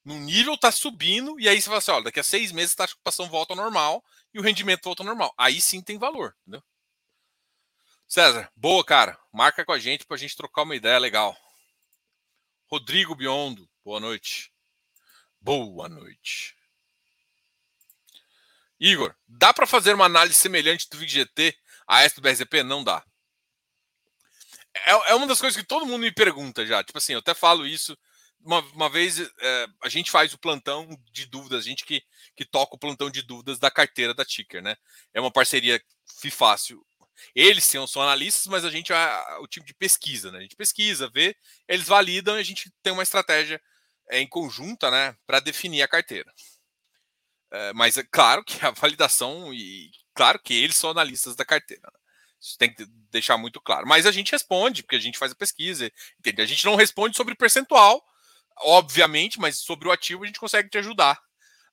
[0.04, 2.78] no nível tá subindo, e aí você fala assim: olha, daqui a seis meses a
[2.78, 5.34] taxa de ocupação volta ao normal e o rendimento volta ao normal.
[5.38, 6.62] Aí sim tem valor, entendeu?
[8.08, 9.18] César, boa, cara.
[9.32, 11.36] Marca com a gente para a gente trocar uma ideia legal.
[12.68, 14.52] Rodrigo Biondo, boa noite.
[15.40, 16.56] Boa noite.
[18.86, 21.56] Igor, dá para fazer uma análise semelhante do VGT
[21.88, 22.64] a essa do BRZP?
[22.64, 23.02] Não dá.
[24.76, 26.84] É, é uma das coisas que todo mundo me pergunta já.
[26.84, 27.98] Tipo assim, eu até falo isso
[28.44, 32.04] uma, uma vez é, a gente faz o plantão de dúvidas, a gente que,
[32.36, 34.76] que toca o plantão de dúvidas da carteira da Ticker, né?
[35.14, 35.82] É uma parceria
[36.30, 36.86] fácil.
[37.34, 40.40] Eles são, são analistas, mas a gente é o time de pesquisa, né?
[40.40, 41.38] A gente pesquisa, vê,
[41.70, 43.62] eles validam e a gente tem uma estratégia
[44.10, 46.34] é, em conjunta, né, para definir a carteira.
[47.54, 51.84] É, mas é claro que a validação e claro que eles são analistas da carteira.
[51.84, 52.00] Né?
[52.42, 53.88] Isso tem que deixar muito claro.
[53.88, 55.90] Mas a gente responde, porque a gente faz a pesquisa,
[56.20, 56.42] entende?
[56.42, 58.04] A gente não responde sobre percentual,
[58.62, 61.22] obviamente, mas sobre o ativo a gente consegue te ajudar.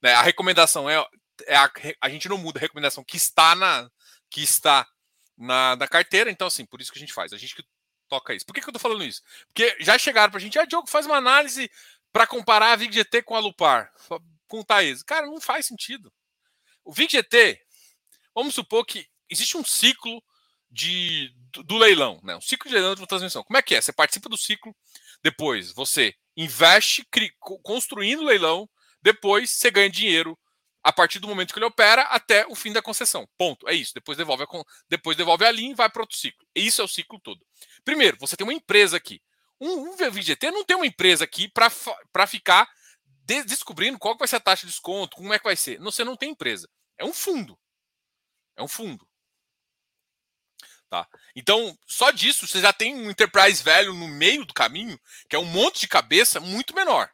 [0.02, 0.12] Né?
[0.12, 1.02] A recomendação é,
[1.46, 1.70] é a,
[2.02, 3.90] a gente não muda a recomendação que está na,
[4.30, 4.86] que está
[5.36, 6.30] na, na carteira.
[6.30, 7.32] Então, assim, por isso que a gente faz.
[7.32, 7.64] A gente que
[8.06, 8.44] toca isso.
[8.44, 9.22] Por que, que eu tô falando isso?
[9.46, 11.70] Porque já chegaram pra gente, ah, Diogo, faz uma análise
[12.12, 13.90] para comparar a VIG-GT com a Lupar,
[14.50, 15.02] com o Thaís.
[15.02, 16.12] Cara, não faz sentido.
[16.84, 17.58] O VIG-GT,
[18.34, 20.22] vamos supor que existe um ciclo
[20.68, 22.36] de, do, do leilão, né?
[22.36, 23.44] um ciclo de leilão de transmissão.
[23.44, 23.80] Como é que é?
[23.80, 24.74] Você participa do ciclo,
[25.22, 27.32] depois você investe cri,
[27.62, 28.68] construindo o leilão,
[29.00, 30.38] depois você ganha dinheiro
[30.82, 33.28] a partir do momento que ele opera até o fim da concessão.
[33.38, 33.68] Ponto.
[33.68, 33.92] É isso.
[33.94, 34.46] Depois devolve a,
[34.88, 36.46] depois devolve a linha e vai para outro ciclo.
[36.54, 37.44] Isso é o ciclo todo.
[37.84, 39.20] Primeiro, você tem uma empresa aqui.
[39.60, 42.66] Um, um VGT não tem uma empresa aqui para ficar
[43.30, 45.78] de, descobrindo qual vai ser a taxa de desconto, como é que vai ser.
[45.78, 46.68] Você não tem empresa.
[46.98, 47.56] É um fundo.
[48.56, 49.08] É um fundo.
[50.88, 51.08] Tá?
[51.36, 55.38] Então, só disso, você já tem um enterprise velho no meio do caminho, que é
[55.38, 57.08] um monte de cabeça muito menor.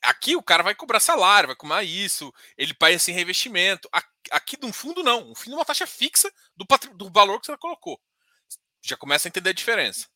[0.00, 3.90] Aqui o cara vai cobrar salário, vai cobrar isso, ele paga esse revestimento.
[4.30, 5.30] Aqui de um fundo, não.
[5.30, 6.64] Um fundo é uma taxa fixa do,
[6.94, 8.00] do valor que você colocou.
[8.80, 10.08] Já começa a entender a diferença.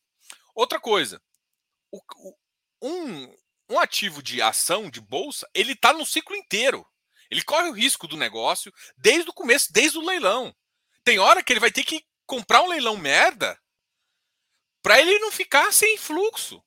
[0.55, 1.21] Outra coisa,
[1.91, 2.35] o, o,
[2.81, 6.85] um, um ativo de ação, de bolsa, ele está no ciclo inteiro.
[7.29, 10.55] Ele corre o risco do negócio desde o começo, desde o leilão.
[11.03, 13.59] Tem hora que ele vai ter que comprar um leilão merda
[14.81, 16.63] para ele não ficar sem fluxo.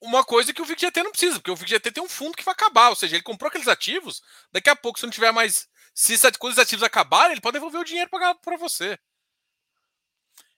[0.00, 2.52] Uma coisa que o VIGGT não precisa, porque o VIGGT tem um fundo que vai
[2.52, 5.68] acabar, ou seja, ele comprou aqueles ativos, daqui a pouco, se não tiver mais.
[5.94, 8.98] Se esses ativos acabarem, ele pode devolver o dinheiro para você.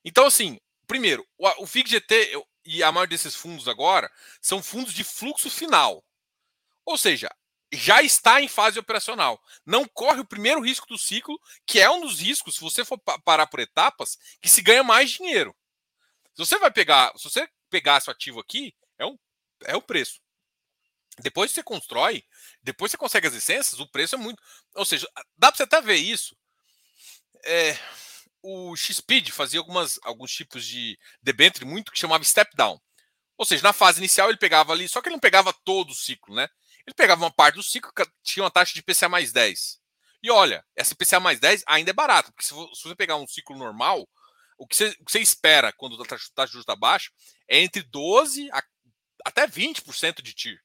[0.04, 5.04] Então, assim, primeiro, o, o FIGGT e a maioria desses fundos agora são fundos de
[5.04, 6.04] fluxo final.
[6.84, 7.30] Ou seja,
[7.72, 9.40] já está em fase operacional.
[9.64, 12.98] Não corre o primeiro risco do ciclo, que é um dos riscos, se você for
[13.24, 15.54] parar por etapas, que se ganha mais dinheiro.
[16.34, 19.18] Se você vai pegar, se você pegar seu ativo aqui, é um,
[19.64, 20.20] é o preço.
[21.18, 22.24] Depois você constrói,
[22.62, 24.42] depois você consegue as licenças, o preço é muito.
[24.74, 26.36] Ou seja, dá para você até ver isso.
[27.44, 27.78] É,
[28.42, 32.80] o XPeed fazia algumas, alguns tipos de debênture muito que chamava step down.
[33.38, 35.94] Ou seja, na fase inicial ele pegava ali, só que ele não pegava todo o
[35.94, 36.48] ciclo, né?
[36.86, 39.80] Ele pegava uma parte do ciclo que tinha uma taxa de PCA mais 10.
[40.22, 43.56] E olha, essa PCA mais 10 ainda é barato, porque se você pegar um ciclo
[43.56, 44.08] normal,
[44.58, 47.10] o que você, o que você espera quando a taxa, taxa de juros está baixa
[47.48, 48.62] é entre 12% a,
[49.24, 50.60] até 20% de TIR.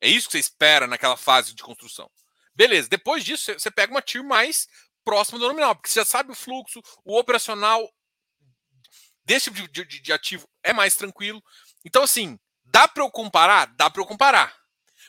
[0.00, 2.10] É isso que você espera naquela fase de construção.
[2.54, 4.68] Beleza, depois disso você pega uma TIR mais
[5.04, 7.88] próxima do nominal, porque você já sabe o fluxo, o operacional
[9.24, 11.42] desse tipo de, de, de ativo é mais tranquilo.
[11.84, 13.66] Então, assim, dá para eu comparar?
[13.76, 14.56] Dá para eu comparar.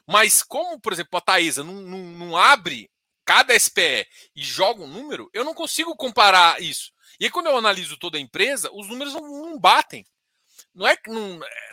[0.08, 2.90] Mas como, por exemplo, a Taesa não, não, não abre
[3.26, 6.92] cada SPE e joga um número, eu não consigo comparar isso.
[7.20, 10.06] E aí, quando eu analiso toda a empresa, os números não, não batem.
[10.74, 10.98] Não é,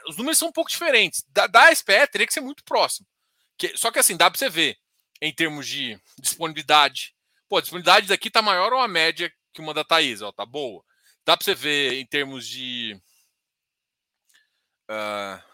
[0.08, 1.24] os números são um pouco diferentes.
[1.28, 3.06] Da, da SPE teria que ser muito próximo.
[3.56, 4.78] Que, só que assim, dá para você ver
[5.20, 7.14] em termos de disponibilidade.
[7.50, 10.46] Pô, a disponibilidade daqui está maior ou a média que uma da Taesa, ó, tá
[10.46, 10.84] boa.
[11.26, 12.94] Dá para você ver em termos de.
[14.88, 15.50] Uh,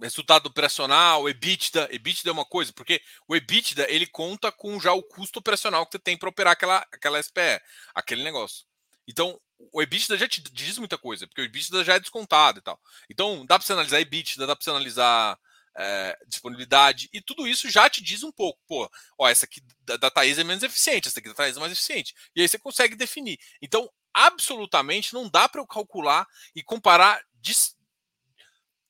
[0.00, 5.02] resultado operacional, EBITDA, EBITDA é uma coisa, porque o EBITDA ele conta com já o
[5.02, 7.60] custo operacional que você tem para operar aquela, aquela SPE,
[7.94, 8.64] aquele negócio.
[9.06, 9.38] Então,
[9.72, 12.80] o EBITDA já te diz muita coisa, porque o EBITDA já é descontado e tal.
[13.10, 15.38] Então, dá para você analisar EBITDA, dá para você analisar
[15.78, 18.60] é, disponibilidade, e tudo isso já te diz um pouco.
[18.66, 21.60] Pô, ó, essa aqui da, da Thaís é menos eficiente, essa aqui da Thaís é
[21.60, 22.14] mais eficiente.
[22.34, 23.38] E aí você consegue definir.
[23.62, 27.22] Então, absolutamente não dá para eu calcular e comparar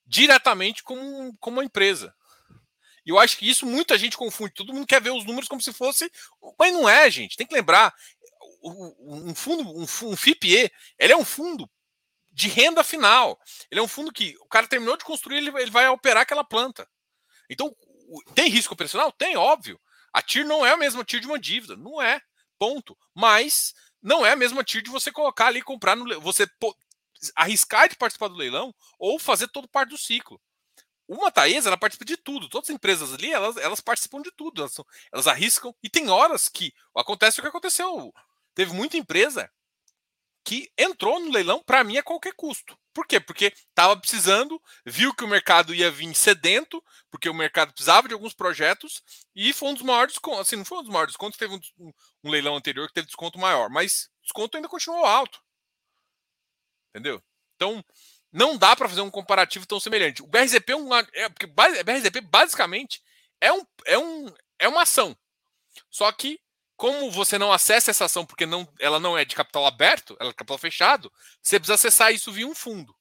[0.07, 2.15] diretamente como, como uma empresa.
[3.05, 4.55] E eu acho que isso muita gente confunde.
[4.55, 6.11] Todo mundo quer ver os números como se fosse.
[6.59, 7.37] Mas não é, gente.
[7.37, 7.95] Tem que lembrar.
[8.63, 11.71] Um fundo, um, um FIPE, ele é um fundo
[12.39, 13.37] de renda final.
[13.69, 16.45] Ele é um fundo que o cara terminou de construir, ele, ele vai operar aquela
[16.45, 16.89] planta.
[17.51, 17.75] Então,
[18.33, 19.11] tem risco operacional?
[19.11, 19.79] Tem, óbvio.
[20.13, 21.77] A TIR não é a mesma TIR de uma dívida.
[21.77, 22.23] Não é.
[22.57, 22.97] Ponto.
[23.13, 26.21] Mas não é a mesma TIR de você colocar ali, comprar no.
[26.21, 26.49] Você
[27.35, 30.41] arriscar de participar do leilão ou fazer todo parte do ciclo.
[31.09, 32.49] Uma Taesa, ela participa de tudo.
[32.49, 34.61] Todas as empresas ali, elas, elas participam de tudo.
[34.61, 34.77] Elas,
[35.13, 35.75] elas arriscam.
[35.83, 38.15] E tem horas que acontece o que aconteceu.
[38.55, 39.51] Teve muita empresa
[40.49, 42.75] que entrou no leilão para mim a qualquer custo.
[42.95, 43.21] Por quê?
[43.21, 48.15] Porque estava precisando, viu que o mercado ia vir sedento, porque o mercado precisava de
[48.15, 49.03] alguns projetos,
[49.37, 50.41] e foi um dos maiores descontos.
[50.41, 51.93] Assim, não foi um dos maiores descontos, teve um,
[52.25, 55.39] um leilão anterior que teve desconto maior, mas desconto ainda continuou alto.
[56.95, 57.23] Entendeu?
[57.57, 57.85] Então,
[58.33, 60.23] não dá para fazer um comparativo tão semelhante.
[60.23, 60.95] O BRZP é um.
[60.95, 63.03] É, porque BRZP basicamente
[63.39, 65.15] é, um, é, um, é uma ação.
[65.91, 66.41] Só que,
[66.79, 70.31] como você não acessa essa ação porque não, ela não é de capital aberto, ela
[70.31, 71.13] é de capital fechado,
[71.43, 72.95] você precisa acessar isso via um fundo.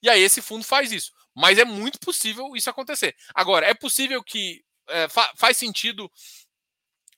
[0.00, 1.12] E aí esse fundo faz isso.
[1.34, 3.16] Mas é muito possível isso acontecer.
[3.34, 4.64] Agora, é possível que.
[4.88, 6.08] É, fa faz sentido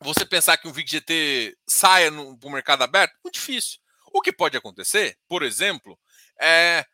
[0.01, 3.12] você pensar que um VIG-GT saia para o mercado aberto?
[3.23, 3.79] Muito difícil.
[4.11, 5.99] O que pode acontecer, por exemplo,
[6.40, 6.87] é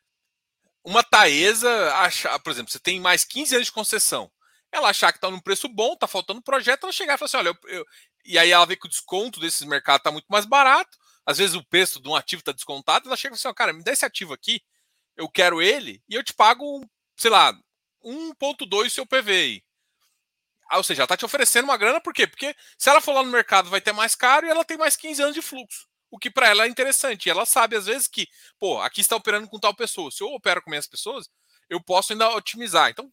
[0.82, 4.28] uma Taesa achar, por exemplo, você tem mais 15 anos de concessão.
[4.74, 7.36] Ela achar que está num preço bom, está faltando projeto, ela chegar e falar assim:
[7.36, 7.86] olha, eu, eu...
[8.24, 11.54] e aí ela vê que o desconto desses mercados está muito mais barato, às vezes
[11.54, 13.92] o preço de um ativo está descontado, ela chega e fala assim: cara, me dá
[13.92, 14.60] esse ativo aqui,
[15.16, 16.84] eu quero ele, e eu te pago,
[17.16, 17.56] sei lá,
[18.04, 19.64] 1,2 seu PVI.
[20.72, 22.26] Ou seja, ela está te oferecendo uma grana, por quê?
[22.26, 24.96] Porque se ela for lá no mercado vai ter mais caro e ela tem mais
[24.96, 25.86] 15 anos de fluxo.
[26.10, 27.26] O que para ela é interessante.
[27.26, 28.26] E ela sabe, às vezes, que,
[28.58, 30.10] pô, aqui está operando com tal pessoa.
[30.10, 31.28] Se eu opero com minhas pessoas,
[31.68, 32.90] eu posso ainda otimizar.
[32.90, 33.12] Então,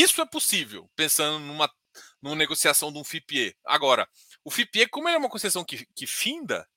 [0.00, 1.70] isso é possível, pensando numa,
[2.20, 3.56] numa negociação de um FIPE.
[3.64, 4.08] Agora,
[4.44, 6.68] o FIPE, como ele é uma concessão que, que finda,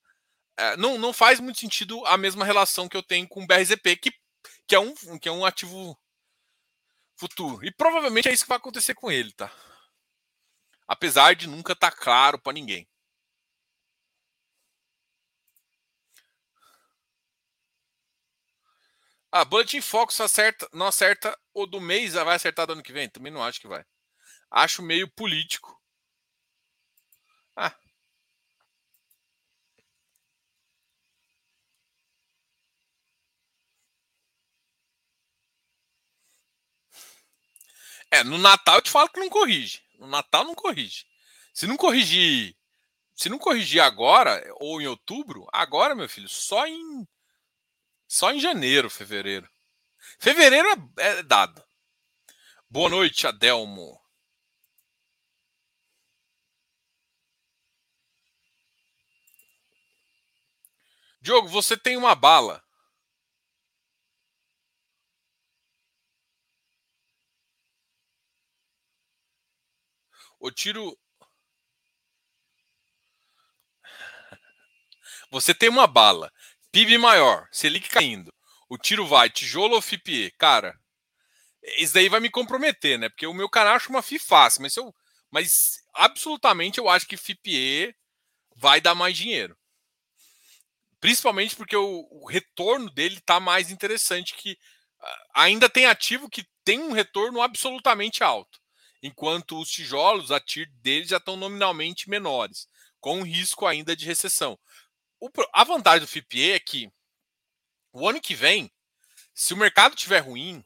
[0.57, 3.95] é, não, não faz muito sentido a mesma relação que eu tenho com o BRZP,
[3.97, 4.11] que,
[4.67, 5.97] que, é, um, que é um ativo
[7.17, 7.65] futuro.
[7.65, 9.51] E provavelmente é isso que vai acontecer com ele, tá?
[10.87, 12.87] Apesar de nunca estar tá claro para ninguém.
[19.31, 23.09] Ah, Bulletin Focus acerta, não acerta o do mês, vai acertar do ano que vem?
[23.09, 23.83] Também não acho que vai.
[24.51, 25.79] Acho meio político.
[27.57, 27.73] Ah.
[38.11, 39.81] É, no Natal eu te falo que não corrige.
[39.99, 41.05] No Natal não corrige.
[41.53, 42.55] Se não corrigir,
[43.15, 47.07] se não corrigir agora ou em outubro, agora, meu filho, só em
[48.07, 49.49] só em janeiro, fevereiro.
[50.19, 50.67] Fevereiro
[50.97, 51.63] é, é dado.
[52.69, 53.99] Boa noite, Adelmo.
[61.21, 62.63] Diogo, você tem uma bala.
[70.39, 70.97] O tiro.
[75.29, 76.31] Você tem uma bala.
[76.77, 78.31] PIB maior, Selic caindo.
[78.69, 80.29] O tiro vai, tijolo ou FIPE?
[80.37, 80.79] Cara,
[81.79, 83.09] isso daí vai me comprometer, né?
[83.09, 84.93] Porque o meu canal acha uma FI fácil, mas, eu,
[85.31, 87.95] mas absolutamente eu acho que FIPE
[88.55, 89.57] vai dar mais dinheiro.
[90.99, 94.55] Principalmente porque o, o retorno dele está mais interessante que
[95.33, 98.59] ainda tem ativo que tem um retorno absolutamente alto,
[99.01, 102.67] enquanto os tijolos, a TIR deles já estão nominalmente menores,
[102.99, 104.59] com risco ainda de recessão.
[105.19, 106.91] O, a vantagem do FIPE é que
[107.91, 108.71] o ano que vem,
[109.33, 110.63] se o mercado estiver ruim,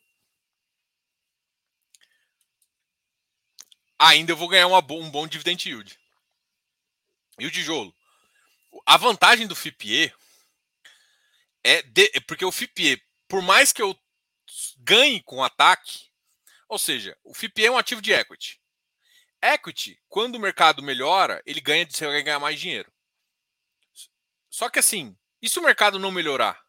[3.97, 5.99] ainda eu vou ganhar uma, um bom dividend yield.
[7.39, 7.95] E o tijolo?
[8.85, 10.13] A vantagem do FIPE
[11.63, 13.97] é, de, é porque o FIPE, por mais que eu
[14.77, 16.09] ganhe com ataque,
[16.67, 18.59] ou seja, o FIPE é um ativo de equity.
[19.41, 21.87] Equity, quando o mercado melhora, ele ganha,
[22.23, 22.90] ganhar mais dinheiro.
[24.51, 26.61] Só que assim, e se o mercado não melhorar?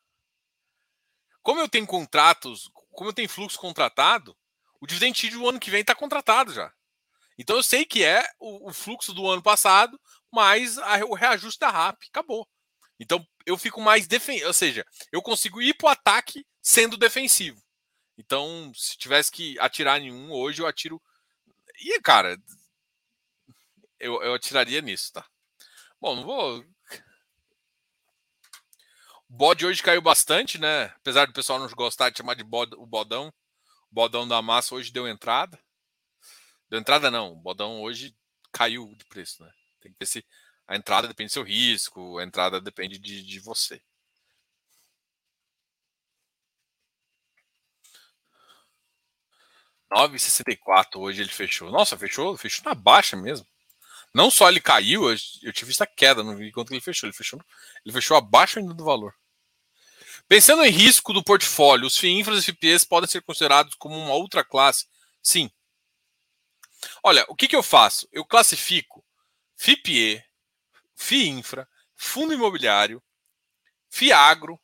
[1.43, 4.35] Como eu tenho contratos, como eu tenho fluxo contratado,
[4.81, 6.73] o dividend do ano que vem está contratado já.
[7.37, 11.59] Então eu sei que é o, o fluxo do ano passado mais a, o reajuste
[11.59, 12.05] da RAP.
[12.09, 12.49] Acabou.
[13.01, 17.61] Então eu fico mais defensivo, ou seja, eu consigo ir para o ataque sendo defensivo.
[18.17, 21.03] Então, se tivesse que atirar em um, hoje eu atiro.
[21.81, 22.39] E, cara,
[23.99, 25.27] eu, eu atiraria nisso, tá?
[26.01, 26.65] Bom, não vou
[29.33, 30.85] bode hoje caiu bastante, né?
[30.85, 33.29] Apesar do pessoal não gostar de chamar de bod, o bodão.
[33.91, 35.59] O bodão da massa hoje deu entrada.
[36.69, 37.33] Deu entrada não.
[37.33, 38.15] O bodão hoje
[38.53, 39.51] caiu de preço, né?
[39.81, 40.25] Tem que ver se
[40.67, 43.83] a entrada depende do seu risco, a entrada depende de, de você.
[49.91, 51.71] Nove sessenta hoje ele fechou.
[51.71, 53.47] Nossa, fechou, fechou na baixa mesmo.
[54.15, 57.09] Não só ele caiu, eu, tive essa queda, não vi quanto ele fechou.
[57.09, 57.41] Ele fechou,
[57.85, 59.15] ele fechou abaixo ainda do valor.
[60.33, 64.15] Pensando em risco do portfólio, os FII infras e FIPEs podem ser considerados como uma
[64.15, 64.89] outra classe?
[65.23, 65.51] Sim.
[67.03, 68.09] Olha, o que, que eu faço?
[68.11, 69.05] Eu classifico
[69.57, 70.25] FIPE,
[70.97, 73.03] FII infra, fundo imobiliário,
[73.91, 74.59] FIAGRO.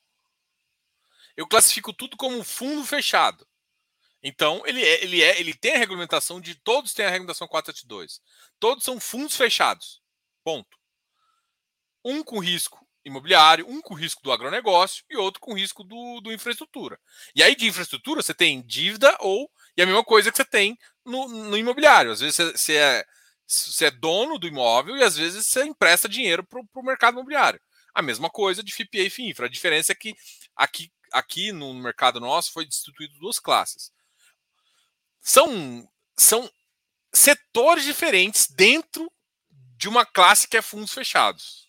[1.37, 3.47] Eu classifico tudo como fundo fechado.
[4.23, 8.23] Então, ele, é, ele, é, ele tem a regulamentação de todos têm a regulamentação 472.
[8.59, 10.01] Todos são fundos fechados.
[10.43, 10.79] Ponto.
[12.03, 16.33] Um com risco imobiliário, um com risco do agronegócio e outro com risco do, do
[16.33, 16.99] infraestrutura.
[17.35, 19.51] E aí, de infraestrutura, você tem dívida ou.
[19.77, 22.13] E a mesma coisa que você tem no, no imobiliário.
[22.13, 23.05] Às vezes você, você, é,
[23.47, 27.61] você é dono do imóvel e às vezes você empresta dinheiro para o mercado imobiliário.
[27.95, 29.47] A mesma coisa de FIPA e FIINFRA.
[29.47, 30.15] A diferença é que
[30.55, 33.91] aqui, aqui no mercado nosso foi instituído duas classes.
[35.21, 36.51] São, são
[37.13, 39.11] setores diferentes dentro
[39.77, 41.68] de uma classe que é fundos fechados?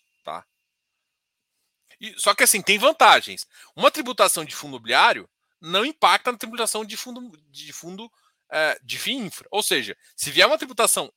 [2.00, 3.46] E, só que assim tem vantagens.
[3.76, 5.28] Uma tributação de fundo imobiliário
[5.60, 8.10] não impacta na tributação de fundo de fundo
[8.50, 9.46] é, de FII infra.
[9.50, 11.12] Ou seja, se vier uma tributação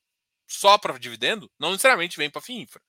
[0.48, 2.82] só para dividendo, não necessariamente vem para FII infra.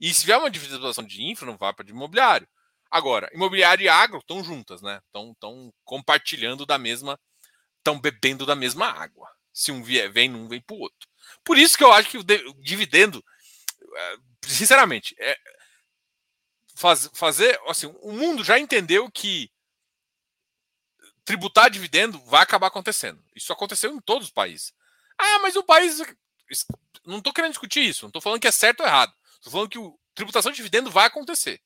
[0.00, 2.48] E se vier uma tributação de infra, não vai para de imobiliário.
[2.90, 5.00] Agora, imobiliário e agro estão juntas, né?
[5.06, 7.18] Estão compartilhando da mesma,
[7.78, 9.30] estão bebendo da mesma água.
[9.52, 11.08] Se um vier, vem, um vem para o outro.
[11.44, 12.24] Por isso que eu acho que o,
[12.60, 13.24] dividendo,
[13.94, 15.38] é, sinceramente, é,
[16.74, 19.50] faz, fazer, assim, o mundo já entendeu que
[21.24, 23.22] tributar dividendo vai acabar acontecendo.
[23.34, 24.74] Isso aconteceu em todos os países.
[25.18, 26.02] Ah, mas o país.
[27.04, 28.02] Não estou querendo discutir isso.
[28.02, 29.12] Não estou falando que é certo ou errado.
[29.38, 31.60] Estou falando que o, tributação de dividendo vai acontecer.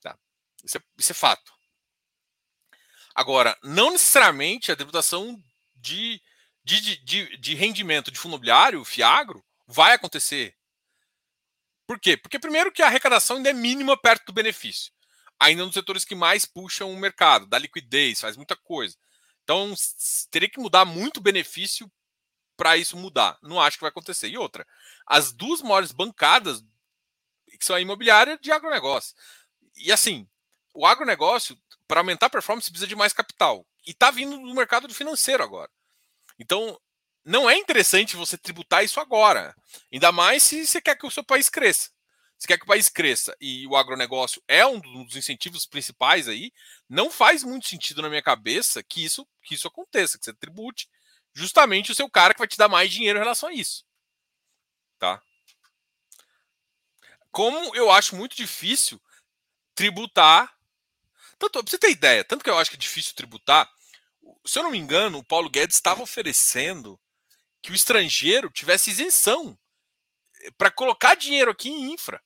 [0.00, 0.18] Tá?
[0.64, 1.52] Isso, é, isso é fato.
[3.14, 5.42] Agora, não necessariamente a tributação
[5.74, 6.20] de,
[6.62, 10.55] de, de, de rendimento de fundo imobiliário, FIAGRO, vai acontecer.
[11.86, 12.16] Por quê?
[12.16, 14.92] Porque, primeiro, que a arrecadação ainda é mínima perto do benefício
[15.38, 18.96] ainda nos setores que mais puxam o mercado, dá liquidez, faz muita coisa.
[19.44, 19.72] Então,
[20.30, 21.90] teria que mudar muito benefício
[22.56, 23.38] para isso mudar.
[23.42, 24.28] Não acho que vai acontecer.
[24.28, 24.66] E outra,
[25.06, 26.64] as duas maiores bancadas,
[27.58, 29.14] que são a imobiliária de agronegócio.
[29.76, 30.28] E assim,
[30.74, 31.56] o agronegócio,
[31.86, 33.64] para aumentar a performance, precisa de mais capital.
[33.86, 35.70] E está vindo do mercado financeiro agora.
[36.38, 36.80] Então,
[37.26, 39.52] não é interessante você tributar isso agora.
[39.92, 41.90] Ainda mais se você quer que o seu país cresça.
[42.38, 46.52] Se quer que o país cresça e o agronegócio é um dos incentivos principais aí,
[46.88, 50.88] não faz muito sentido na minha cabeça que isso, que isso aconteça, que você tribute
[51.34, 53.84] justamente o seu cara que vai te dar mais dinheiro em relação a isso.
[54.96, 55.20] Tá?
[57.32, 59.02] Como eu acho muito difícil
[59.74, 60.54] tributar.
[61.38, 63.68] Tanto, pra você ter ideia, tanto que eu acho que é difícil tributar,
[64.46, 66.98] se eu não me engano, o Paulo Guedes estava oferecendo
[67.66, 69.58] que o estrangeiro tivesse isenção
[70.56, 72.22] para colocar dinheiro aqui em infra.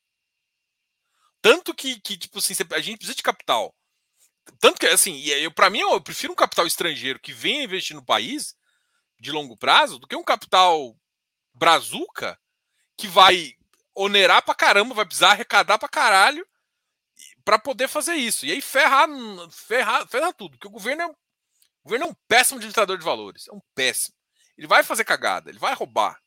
[1.40, 3.74] Tanto que, que tipo assim, a gente precisa de capital.
[4.58, 8.04] Tanto que, assim, eu, para mim, eu prefiro um capital estrangeiro que venha investir no
[8.04, 8.54] país
[9.18, 10.94] de longo prazo do que um capital
[11.54, 12.38] brazuca
[12.94, 13.54] que vai
[13.94, 16.46] onerar pra caramba, vai precisar arrecadar pra caralho
[17.46, 18.44] para poder fazer isso.
[18.44, 19.08] E aí ferrar,
[19.50, 21.16] ferrar, ferrar tudo, porque o governo é, o
[21.84, 24.19] governo é um péssimo administrador de valores, é um péssimo.
[24.60, 26.20] Ele vai fazer cagada, ele vai roubar.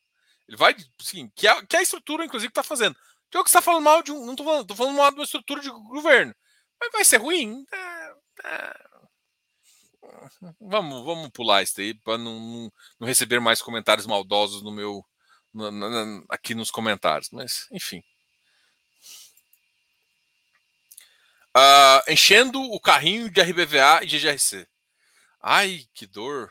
[0.48, 2.96] Ele vai, sim, que é, que é a estrutura, inclusive, que está fazendo.
[3.28, 4.26] Então você está falando mal de um.
[4.26, 6.34] Não estou falando, tô falando mal de uma estrutura de governo.
[6.80, 7.64] Mas vai ser ruim?
[7.72, 8.12] É,
[8.44, 8.74] é.
[10.60, 15.06] Vamos, vamos pular isso aí para não, não, não, receber mais comentários maldosos no meu.
[16.28, 17.30] Aqui nos comentários.
[17.30, 18.02] Mas, enfim.
[21.56, 24.66] Uh, enchendo o carrinho de RBVA e GGRC.
[25.40, 26.50] Ai, que dor.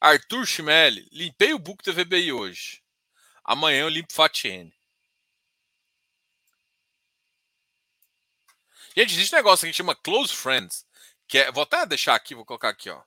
[0.00, 2.82] Arthur Chimelli, limpei o book VBI hoje.
[3.42, 4.70] Amanhã eu limpo FATN.
[8.96, 10.86] Gente, existe um negócio que chama Close Friends.
[11.26, 13.02] Que é, vou até deixar aqui, vou colocar aqui, ó.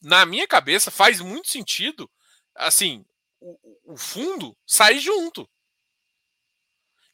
[0.00, 2.08] Na minha cabeça faz muito sentido
[2.54, 3.04] assim,
[3.40, 5.48] o, o fundo sair junto.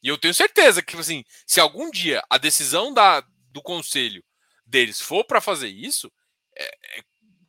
[0.01, 4.23] E eu tenho certeza que assim, se algum dia a decisão da, do conselho
[4.65, 6.11] deles for para fazer isso,
[6.57, 7.03] é, é,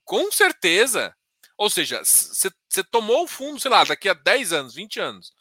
[0.05, 1.15] com certeza.
[1.57, 5.33] Ou seja, você tomou o fundo, sei lá, daqui a 10 anos, 20 anos.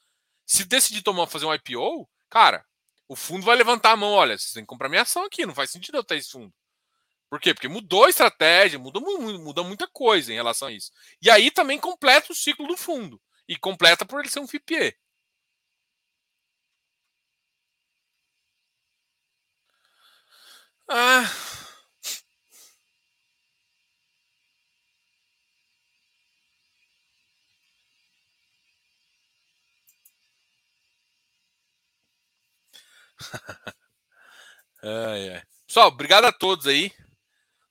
[0.46, 2.66] Se decidir tomar fazer um IPO, cara,
[3.08, 4.12] o fundo vai levantar a mão.
[4.12, 6.54] Olha, vocês têm que comprar minha ação aqui, não faz sentido eu ter esse fundo.
[7.30, 7.54] Por quê?
[7.54, 10.92] Porque mudou a estratégia, muda, muda muita coisa em relação a isso.
[11.22, 13.22] E aí também completa o ciclo do fundo.
[13.48, 14.96] E completa por ele ser um FIPE.
[20.88, 21.32] Ah.
[34.84, 35.44] ai, ai.
[35.68, 36.92] Pessoal, obrigado a todos aí.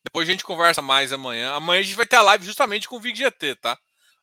[0.04, 1.52] Depois a gente conversa mais amanhã.
[1.54, 3.72] Amanhã a gente vai ter a live justamente com o VigGT, tá?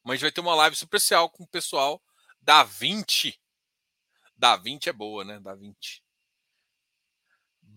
[0.04, 2.02] Amanhã a gente vai ter uma live especial com o pessoal
[2.42, 3.40] da 20.
[4.38, 5.40] Da 20 é boa, né?
[5.40, 6.04] Da 20.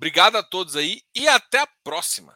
[0.01, 2.35] Obrigado a todos aí e até a próxima.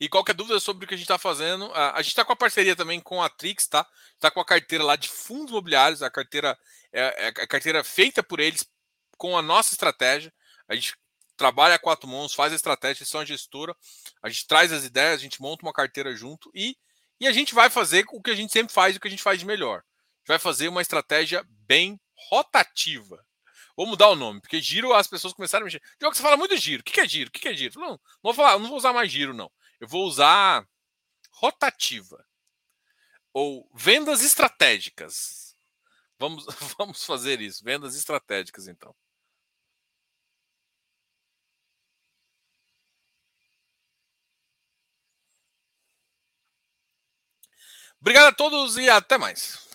[0.00, 2.36] E qualquer dúvida sobre o que a gente está fazendo, a, gente está com a
[2.36, 3.86] parceria também com a Trix, tá?
[4.14, 6.58] Está com a carteira lá de fundos imobiliários, a carteira
[6.90, 8.66] é, é a carteira feita por eles
[9.18, 10.32] com a nossa estratégia.
[10.66, 10.96] A gente
[11.36, 13.76] trabalha a quatro mãos, faz a estratégia, são a gestora,
[14.22, 16.74] a gente traz as ideias, a gente monta uma carteira junto e,
[17.20, 19.22] e a gente vai fazer o que a gente sempre faz, o que a gente
[19.22, 19.80] faz de melhor.
[19.80, 22.00] A gente vai fazer uma estratégia bem
[22.30, 23.22] rotativa.
[23.76, 25.82] Vou mudar o nome, porque giro as pessoas começaram a mexer.
[25.98, 26.80] Diogo, você fala muito giro.
[26.80, 27.28] O que é giro?
[27.28, 27.80] O que é giro?
[27.80, 29.50] Não, não vou falar, não vou usar mais giro, não.
[29.80, 30.66] Eu vou usar
[31.30, 32.24] rotativa
[33.32, 35.56] ou vendas estratégicas.
[36.18, 36.46] Vamos,
[36.78, 38.94] vamos fazer isso, vendas estratégicas, então.
[48.00, 49.68] Obrigado a todos e até mais.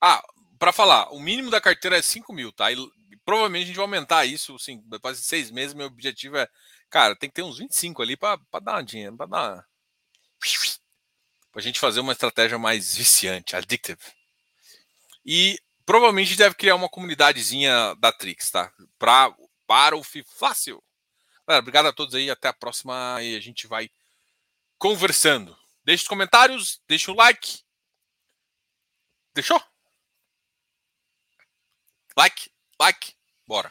[0.00, 0.22] Ah,
[0.58, 2.70] para falar, o mínimo da carteira é 5 mil, tá?
[2.70, 2.76] E
[3.24, 4.82] provavelmente a gente vai aumentar isso, assim,
[5.20, 5.74] de seis meses.
[5.74, 6.48] Meu objetivo é,
[6.88, 9.66] cara, tem que ter uns 25 ali para dar dinheiro, para dar.
[11.52, 13.98] Pra gente fazer uma estratégia mais viciante, addictive.
[15.24, 18.72] E provavelmente a deve criar uma comunidadezinha da Trix, tá?
[18.98, 19.34] Pra,
[19.66, 20.82] para o fácil.
[21.46, 23.90] Galera, obrigado a todos aí, até a próxima e a gente vai
[24.78, 25.56] conversando.
[25.84, 27.60] Deixe os comentários, deixe o like.
[29.34, 29.60] Deixou?
[32.16, 32.48] Like,
[32.80, 33.14] like,
[33.46, 33.70] bora.